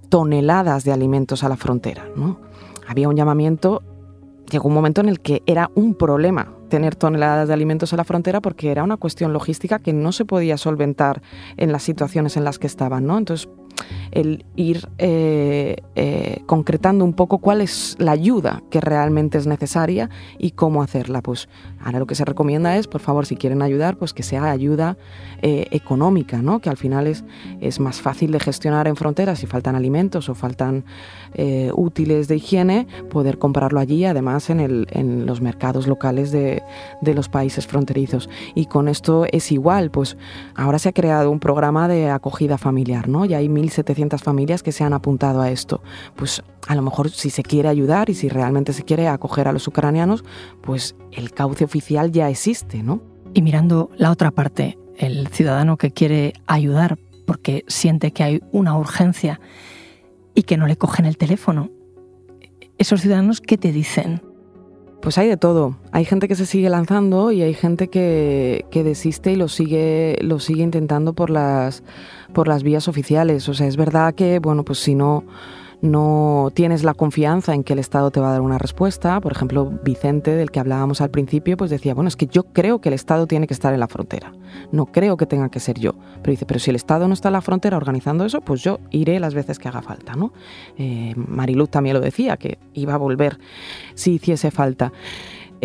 toneladas 0.10 0.84
de 0.84 0.92
alimentos 0.92 1.44
a 1.44 1.50
la 1.50 1.58
frontera. 1.58 2.08
¿no? 2.16 2.40
Había 2.88 3.10
un 3.10 3.16
llamamiento, 3.16 3.82
llegó 4.50 4.68
un 4.68 4.76
momento 4.76 5.02
en 5.02 5.10
el 5.10 5.20
que 5.20 5.42
era 5.46 5.72
un 5.76 5.96
problema 5.96 6.54
tener 6.70 6.96
toneladas 6.96 7.48
de 7.48 7.54
alimentos 7.54 7.94
a 7.94 7.98
la 7.98 8.04
frontera 8.04 8.42
porque 8.42 8.72
era 8.72 8.84
una 8.84 8.98
cuestión 8.98 9.32
logística 9.32 9.78
que 9.78 9.94
no 9.94 10.12
se 10.12 10.26
podía 10.26 10.58
solventar 10.58 11.22
en 11.58 11.72
las 11.72 11.84
situaciones 11.84 12.36
en 12.36 12.44
las 12.44 12.58
que 12.58 12.66
estaban. 12.66 13.06
¿no? 13.06 13.18
Entonces, 13.18 13.48
el 14.12 14.46
ir 14.56 14.88
eh, 14.98 15.78
eh, 15.96 16.42
concretando 16.46 17.06
un 17.06 17.14
poco 17.14 17.40
cuál 17.40 17.62
es 17.62 17.96
la 18.00 18.12
ayuda 18.12 18.64
que 18.70 18.82
realmente 18.82 19.38
es 19.38 19.48
necesaria 19.48 20.10
y 20.38 20.52
cómo 20.52 20.84
hacerla. 20.84 21.22
Pues 21.22 21.50
ahora 21.84 22.00
lo 22.00 22.08
que 22.08 22.16
se 22.16 22.26
recomienda 22.26 22.78
es, 22.78 22.88
por 22.88 23.02
favor, 23.02 23.26
si 23.26 23.36
quieren 23.36 23.62
ayudar, 23.62 23.98
pues 23.98 24.14
que 24.14 24.24
sea 24.24 24.50
ayuda 24.50 24.98
eh, 25.42 25.68
económica, 25.72 26.42
¿no? 26.42 26.60
que 26.60 26.70
al 26.70 26.78
final 26.78 27.08
es, 27.08 27.24
más 27.80 28.02
fácil 28.02 28.32
de 28.32 28.40
gestionar 28.40 28.88
en 28.88 28.96
fronteras 28.96 29.40
si 29.40 29.48
faltan 29.48 29.76
alimentos 29.76 30.30
o 30.30 30.36
faltan 30.36 30.86
útiles 31.74 32.28
de 32.28 32.36
higiene, 32.36 32.88
poder 33.10 33.40
comprarlo 33.40 33.80
allí, 33.80 34.06
además 34.06 34.52
en, 34.52 35.26
los 35.26 35.42
mercados 35.42 35.88
locales 35.88 36.32
de, 36.32 36.62
de 37.02 37.14
los 37.16 37.28
países 37.28 37.66
fronterizos. 37.66 38.30
Y 38.54 38.68
con 38.68 38.88
esto 38.88 39.26
es 39.32 39.52
igual, 39.52 39.90
pues 39.90 40.18
ahora 40.56 40.78
se 40.80 40.90
ha 40.90 40.94
creado 40.94 41.32
un 41.32 41.40
programa 41.40 41.88
de 41.88 42.10
acogida 42.10 42.58
familiar, 42.58 43.10
¿no? 43.10 43.26
Ya 43.26 43.38
hay 43.38 43.48
1.700 43.48 44.20
familias 44.20 44.64
que 44.64 44.72
se 44.72 44.84
han 44.84 44.94
apuntado 44.94 45.42
a 45.42 45.50
esto. 45.50 45.82
Pues 46.16 46.44
a 46.68 46.76
lo 46.76 46.82
mejor 46.82 47.10
si 47.10 47.30
se 47.30 47.44
quiere 47.44 47.70
ayudar 47.70 48.10
y 48.10 48.14
si 48.14 48.30
realmente 48.30 48.74
se 48.74 48.84
quiere 48.84 49.08
acoger 49.08 49.48
a 49.48 49.52
los 49.52 49.68
ucranianos, 49.68 50.24
pues 50.62 50.96
el 51.12 51.32
cauce 51.32 51.66
oficial 51.66 52.12
ya 52.12 52.30
existe, 52.30 52.84
¿no? 52.84 53.02
Y 53.34 53.42
mirando 53.42 53.90
la 53.98 54.12
otra 54.12 54.32
parte, 54.32 54.78
el 54.98 55.28
ciudadano 55.28 55.78
que 55.78 55.92
quiere 55.92 56.34
ayudar 56.48 56.98
porque 57.26 57.64
siente 57.68 58.12
que 58.12 58.24
hay 58.24 58.42
una 58.52 58.78
urgencia 58.78 59.40
y 60.36 60.44
que 60.44 60.58
no 60.58 60.68
le 60.68 60.78
cogen 60.78 61.06
el 61.06 61.18
teléfono, 61.18 61.70
esos 62.78 63.02
ciudadanos, 63.02 63.40
¿qué 63.40 63.58
te 63.58 63.72
dicen? 63.72 64.22
Pues 65.02 65.18
hay 65.18 65.28
de 65.28 65.38
todo. 65.38 65.78
Hay 65.92 66.06
gente 66.06 66.28
que 66.28 66.36
se 66.36 66.46
sigue 66.46 66.70
lanzando 66.70 67.32
y 67.32 67.42
hay 67.42 67.54
gente 67.54 67.90
que, 67.90 68.66
desiste 68.74 69.32
y 69.32 69.36
lo 69.36 69.48
sigue, 69.48 70.18
lo 70.22 70.40
sigue 70.40 70.64
intentando 70.64 71.14
por 71.14 71.30
las, 71.30 71.84
por 72.34 72.48
las 72.48 72.64
vías 72.64 72.88
oficiales. 72.88 73.48
O 73.50 73.54
sea, 73.54 73.68
es 73.68 73.78
verdad 73.78 74.16
que, 74.16 74.40
bueno, 74.40 74.64
pues 74.64 74.80
si 74.80 74.96
no 74.96 75.26
no 75.84 76.50
tienes 76.54 76.86
la 76.86 76.94
confianza 76.94 77.54
en 77.54 77.66
que 77.66 77.74
el 77.74 77.80
Estado 77.80 78.10
te 78.10 78.22
va 78.22 78.30
a 78.30 78.32
dar 78.32 78.42
una 78.42 78.58
respuesta. 78.58 79.20
Por 79.20 79.34
ejemplo, 79.34 79.70
Vicente, 79.84 80.34
del 80.34 80.50
que 80.50 80.62
hablábamos 80.62 81.02
al 81.02 81.12
principio, 81.12 81.58
pues 81.58 81.70
decía, 81.70 81.94
bueno, 81.94 82.08
es 82.08 82.16
que 82.16 82.26
yo 82.26 82.44
creo 82.44 82.80
que 82.80 82.88
el 82.88 82.96
Estado 82.96 83.28
tiene 83.28 83.48
que 83.48 83.54
estar 83.54 83.74
en 83.74 83.82
la 83.82 83.90
frontera. 83.90 84.32
No 84.72 84.86
creo 84.86 85.18
que 85.18 85.26
tenga 85.26 85.50
que 85.50 85.60
ser 85.60 85.78
yo. 85.78 85.92
Pero 86.22 86.32
dice, 86.32 86.46
pero 86.46 86.62
si 86.62 86.70
el 86.70 86.78
Estado 86.78 87.10
no 87.10 87.14
está 87.14 87.28
en 87.28 87.34
la 87.34 87.42
frontera 87.42 87.76
organizando 87.76 88.24
eso, 88.24 88.40
pues 88.40 88.62
yo 88.64 88.80
iré 88.92 89.20
las 89.20 89.34
veces 89.34 89.60
que 89.60 89.68
haga 89.68 89.82
falta, 89.82 90.16
¿no? 90.16 90.32
Eh, 90.78 91.14
Mariluz 91.18 91.70
también 91.70 91.96
lo 91.96 92.00
decía, 92.00 92.38
que 92.38 92.60
iba 92.74 92.94
a 92.94 92.98
volver 92.98 93.38
si 93.94 94.14
hiciese 94.14 94.52
falta. 94.52 94.94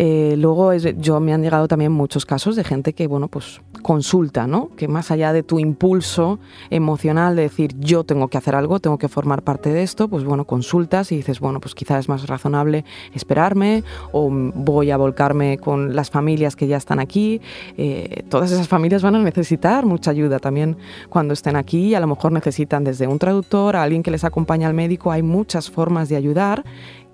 Eh, 0.01 0.35
luego 0.37 0.73
yo 0.73 1.19
me 1.19 1.33
han 1.33 1.41
llegado 1.41 1.67
también 1.67 1.91
muchos 1.91 2.25
casos 2.25 2.55
de 2.55 2.63
gente 2.63 2.93
que 2.93 3.05
bueno 3.05 3.27
pues 3.27 3.59
consulta, 3.81 4.47
¿no? 4.47 4.69
Que 4.77 4.87
más 4.87 5.11
allá 5.11 5.33
de 5.33 5.43
tu 5.43 5.59
impulso 5.59 6.39
emocional 6.69 7.35
de 7.35 7.41
decir 7.41 7.75
yo 7.77 8.05
tengo 8.05 8.29
que 8.29 8.37
hacer 8.37 8.55
algo, 8.55 8.79
tengo 8.79 8.97
que 8.97 9.09
formar 9.09 9.41
parte 9.41 9.73
de 9.73 9.83
esto, 9.83 10.07
pues 10.07 10.23
bueno 10.23 10.45
consultas 10.45 11.11
y 11.11 11.17
dices 11.17 11.41
bueno 11.41 11.59
pues 11.59 11.75
quizás 11.75 11.99
es 11.99 12.07
más 12.07 12.27
razonable 12.27 12.85
esperarme 13.13 13.83
o 14.13 14.29
voy 14.31 14.89
a 14.91 14.95
volcarme 14.95 15.57
con 15.57 15.93
las 15.93 16.09
familias 16.09 16.55
que 16.55 16.67
ya 16.67 16.77
están 16.77 17.01
aquí. 17.01 17.41
Eh, 17.75 18.23
todas 18.29 18.53
esas 18.53 18.69
familias 18.69 19.03
van 19.03 19.15
a 19.15 19.19
necesitar 19.19 19.85
mucha 19.85 20.11
ayuda 20.11 20.39
también 20.39 20.77
cuando 21.09 21.33
estén 21.33 21.57
aquí. 21.57 21.93
A 21.93 21.99
lo 21.99 22.07
mejor 22.07 22.31
necesitan 22.31 22.85
desde 22.85 23.05
un 23.05 23.19
traductor 23.19 23.75
a 23.75 23.83
alguien 23.83 24.01
que 24.01 24.11
les 24.11 24.23
acompañe 24.23 24.65
al 24.65 24.73
médico. 24.73 25.11
Hay 25.11 25.23
muchas 25.23 25.69
formas 25.69 26.07
de 26.07 26.15
ayudar 26.15 26.63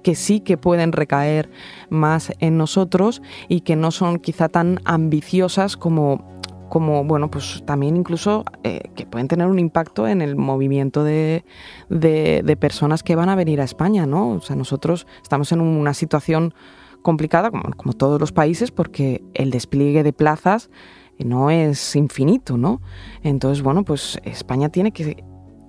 que 0.05 0.13
sí 0.13 0.39
que 0.39 0.55
pueden 0.55 0.91
recaer 0.91 1.49
más 1.89 2.31
en 2.39 2.59
nosotros 2.59 3.23
y 3.47 3.61
que 3.61 3.75
no 3.75 3.89
son 3.89 4.19
quizá 4.19 4.49
tan 4.49 4.79
ambiciosas 4.85 5.77
como 5.77 6.23
como 6.69 7.03
bueno 7.05 7.31
pues 7.31 7.63
también 7.65 7.97
incluso 7.97 8.45
eh, 8.63 8.91
que 8.95 9.07
pueden 9.07 9.27
tener 9.27 9.47
un 9.47 9.57
impacto 9.57 10.07
en 10.07 10.21
el 10.21 10.35
movimiento 10.35 11.03
de, 11.03 11.43
de, 11.89 12.57
personas 12.59 13.01
que 13.01 13.15
van 13.15 13.29
a 13.29 13.35
venir 13.35 13.59
a 13.61 13.63
España 13.63 14.05
no 14.05 14.29
o 14.29 14.41
sea 14.41 14.55
nosotros 14.55 15.07
estamos 15.23 15.51
en 15.51 15.61
una 15.61 15.95
situación 15.95 16.53
complicada 17.01 17.49
como, 17.49 17.63
como 17.75 17.93
todos 17.93 18.21
los 18.21 18.31
países 18.31 18.69
porque 18.69 19.23
el 19.33 19.49
despliegue 19.49 20.03
de 20.03 20.13
plazas 20.13 20.69
no 21.17 21.49
es 21.49 21.95
infinito 21.95 22.57
no 22.57 22.79
entonces 23.23 23.63
bueno 23.63 23.83
pues 23.83 24.19
España 24.23 24.69
tiene 24.69 24.91
que 24.91 25.23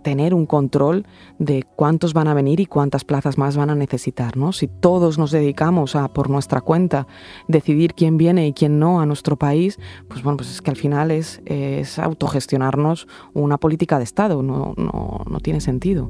tener 0.06 0.34
un 0.34 0.46
control 0.46 1.04
de 1.40 1.64
cuántos 1.64 2.14
van 2.14 2.28
a 2.28 2.34
venir 2.34 2.60
y 2.60 2.66
cuántas 2.66 3.02
plazas 3.02 3.38
más 3.38 3.56
van 3.56 3.70
a 3.70 3.74
necesitar. 3.74 4.36
¿no? 4.36 4.52
Si 4.52 4.68
todos 4.68 5.18
nos 5.18 5.32
dedicamos 5.32 5.96
a, 5.96 6.06
por 6.06 6.30
nuestra 6.30 6.60
cuenta, 6.60 7.08
decidir 7.48 7.92
quién 7.92 8.16
viene 8.16 8.46
y 8.46 8.52
quién 8.52 8.78
no 8.78 9.00
a 9.00 9.06
nuestro 9.06 9.36
país, 9.36 9.80
pues 10.06 10.22
bueno, 10.22 10.36
pues 10.36 10.52
es 10.52 10.62
que 10.62 10.70
al 10.70 10.76
final 10.76 11.10
es, 11.10 11.42
es 11.44 11.98
autogestionarnos 11.98 13.08
una 13.34 13.58
política 13.58 13.98
de 13.98 14.04
Estado, 14.04 14.44
no, 14.44 14.74
no, 14.76 15.22
no 15.28 15.40
tiene 15.40 15.60
sentido. 15.60 16.08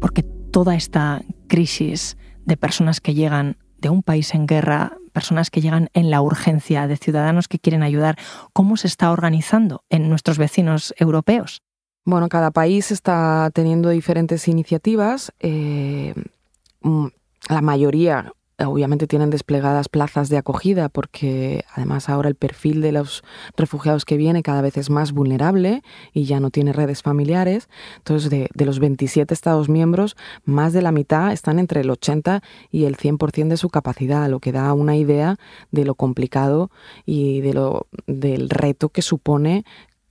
Porque 0.00 0.24
toda 0.50 0.74
esta 0.74 1.22
crisis 1.46 2.16
de 2.46 2.56
personas 2.56 3.00
que 3.00 3.14
llegan 3.14 3.58
de 3.78 3.90
un 3.90 4.02
país 4.02 4.34
en 4.34 4.46
guerra, 4.46 4.98
personas 5.14 5.48
que 5.48 5.62
llegan 5.62 5.88
en 5.94 6.10
la 6.10 6.20
urgencia, 6.20 6.86
de 6.86 6.98
ciudadanos 6.98 7.48
que 7.48 7.58
quieren 7.58 7.82
ayudar, 7.82 8.18
¿cómo 8.52 8.76
se 8.76 8.88
está 8.88 9.10
organizando 9.10 9.84
en 9.88 10.10
nuestros 10.10 10.36
vecinos 10.36 10.92
europeos? 10.98 11.62
Bueno, 12.04 12.28
cada 12.28 12.50
país 12.50 12.90
está 12.90 13.50
teniendo 13.54 13.88
diferentes 13.88 14.46
iniciativas. 14.48 15.32
Eh, 15.40 16.14
mm, 16.82 17.06
la 17.48 17.62
mayoría 17.62 18.32
obviamente 18.68 19.06
tienen 19.06 19.30
desplegadas 19.30 19.88
plazas 19.88 20.28
de 20.28 20.36
acogida 20.36 20.88
porque 20.88 21.64
además 21.72 22.08
ahora 22.08 22.28
el 22.28 22.34
perfil 22.34 22.80
de 22.80 22.92
los 22.92 23.22
refugiados 23.56 24.04
que 24.04 24.16
viene 24.16 24.42
cada 24.42 24.62
vez 24.62 24.76
es 24.76 24.90
más 24.90 25.12
vulnerable 25.12 25.82
y 26.12 26.24
ya 26.24 26.40
no 26.40 26.50
tiene 26.50 26.72
redes 26.72 27.02
familiares. 27.02 27.68
Entonces, 27.98 28.30
de, 28.30 28.64
los 28.64 28.78
27 28.78 29.32
Estados 29.34 29.68
miembros, 29.68 30.16
más 30.44 30.72
de 30.72 30.82
la 30.82 30.92
mitad 30.92 31.32
están 31.32 31.58
entre 31.58 31.82
el 31.82 31.90
80 31.90 32.42
y 32.70 32.84
el 32.84 32.96
100% 32.96 33.48
de 33.48 33.56
su 33.56 33.68
capacidad, 33.68 34.28
lo 34.28 34.40
que 34.40 34.52
da 34.52 34.72
una 34.72 34.96
idea 34.96 35.36
de 35.70 35.84
lo 35.84 35.94
complicado 35.94 36.70
y 37.04 37.40
de 37.40 37.54
lo, 37.54 37.86
del 38.06 38.50
reto 38.50 38.88
que 38.88 39.02
supone 39.02 39.64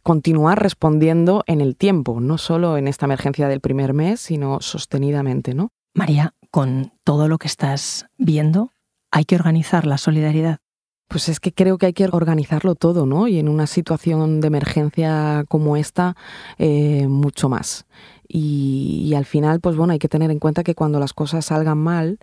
continuar 0.03 0.61
respondiendo 0.61 1.43
en 1.47 1.61
el 1.61 1.75
tiempo, 1.77 2.19
no 2.19 2.37
solo 2.37 2.77
en 2.77 2.87
esta 2.87 3.05
emergencia 3.05 3.47
del 3.47 3.61
primer 3.61 3.93
mes, 3.93 4.19
sino 4.19 4.59
sostenidamente, 4.59 5.53
¿no? 5.53 5.71
María, 5.95 6.33
con 6.53 6.93
todo 7.03 7.27
lo 7.27 7.39
que 7.39 7.47
estás 7.47 8.05
viendo, 8.19 8.69
hay 9.09 9.25
que 9.25 9.33
organizar 9.33 9.87
la 9.87 9.97
solidaridad. 9.97 10.59
Pues 11.07 11.27
es 11.27 11.39
que 11.39 11.51
creo 11.51 11.79
que 11.79 11.87
hay 11.87 11.93
que 11.93 12.05
organizarlo 12.05 12.75
todo, 12.75 13.07
¿no? 13.07 13.27
Y 13.27 13.39
en 13.39 13.49
una 13.49 13.65
situación 13.65 14.39
de 14.39 14.49
emergencia 14.49 15.45
como 15.49 15.77
esta, 15.77 16.15
eh, 16.59 17.07
mucho 17.07 17.49
más. 17.49 17.87
Y, 18.35 19.13
al 19.13 19.25
final, 19.25 19.59
pues 19.59 19.75
bueno, 19.75 19.93
hay 19.93 19.99
que 19.99 20.09
tener 20.09 20.31
en 20.31 20.39
cuenta 20.39 20.63
que 20.63 20.73
cuando 20.73 20.99
las 20.99 21.13
cosas 21.13 21.45
salgan 21.45 21.77
mal, 21.77 22.17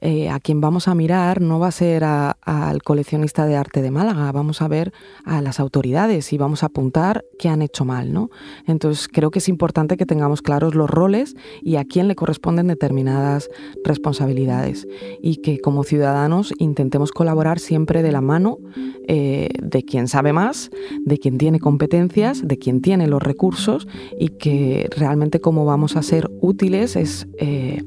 eh, 0.00 0.28
a 0.28 0.40
quien 0.40 0.60
vamos 0.60 0.88
a 0.88 0.96
mirar 0.96 1.40
no 1.40 1.60
va 1.60 1.68
a 1.68 1.70
ser 1.70 2.02
al 2.02 2.82
coleccionista 2.82 3.46
de 3.46 3.54
arte 3.54 3.80
de 3.80 3.92
Málaga, 3.92 4.32
vamos 4.32 4.60
a 4.60 4.66
ver 4.66 4.92
a 5.24 5.40
las 5.40 5.60
autoridades 5.60 6.32
y 6.32 6.38
vamos 6.38 6.64
a 6.64 6.66
apuntar 6.66 7.24
qué 7.38 7.48
han 7.48 7.62
hecho 7.62 7.84
mal, 7.84 8.12
¿no? 8.12 8.30
Entonces 8.66 9.06
creo 9.06 9.30
que 9.30 9.38
es 9.38 9.48
importante 9.48 9.96
que 9.96 10.04
tengamos 10.04 10.42
claros 10.42 10.74
los 10.74 10.90
roles 10.90 11.36
y 11.62 11.76
a 11.76 11.84
quién 11.84 12.08
le 12.08 12.16
corresponden 12.16 12.66
determinadas 12.66 13.48
responsabilidades 13.84 14.88
y 15.20 15.36
que 15.36 15.60
como 15.60 15.84
ciudadanos 15.84 16.52
intentemos 16.58 17.12
colaborar 17.12 17.60
siempre 17.60 18.02
de 18.02 18.10
la 18.10 18.20
mano 18.20 18.58
eh, 19.06 19.50
de 19.62 19.84
quien 19.84 20.08
sabe 20.08 20.32
más, 20.32 20.70
de 21.04 21.18
quien 21.18 21.38
tiene 21.38 21.60
competencias, 21.60 22.46
de 22.46 22.58
quien 22.58 22.80
tiene 22.80 23.06
los 23.06 23.22
recursos 23.22 23.86
y 24.18 24.30
que 24.30 24.88
realmente 24.96 25.40
como 25.40 25.51
vamos 25.64 25.96
a 25.96 26.02
ser 26.02 26.30
útiles 26.40 26.96
es 26.96 27.26
eh, 27.38 27.82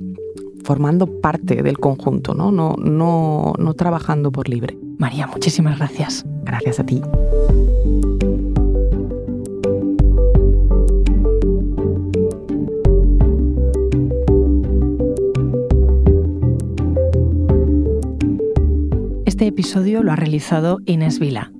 formando 0.63 1.07
parte 1.21 1.61
del 1.61 1.77
conjunto, 1.77 2.33
¿no? 2.33 2.51
No, 2.51 2.75
no, 2.77 3.53
no 3.57 3.73
trabajando 3.73 4.31
por 4.31 4.49
libre. 4.49 4.77
María, 4.97 5.27
muchísimas 5.27 5.77
gracias. 5.77 6.25
Gracias 6.43 6.79
a 6.79 6.85
ti. 6.85 7.01
Este 19.25 19.47
episodio 19.47 20.01
lo 20.01 20.11
ha 20.11 20.15
realizado 20.15 20.79
Inés 20.85 21.19
Vila. 21.19 21.51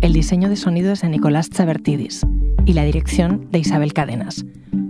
El 0.00 0.12
diseño 0.12 0.48
de 0.48 0.56
sonido 0.56 0.92
es 0.92 1.02
de 1.02 1.08
Nicolás 1.08 1.48
Chavertidis 1.48 2.26
y 2.66 2.72
la 2.72 2.84
dirección 2.84 3.48
de 3.50 3.60
Isabel 3.60 3.92
Cadenas. 3.92 4.44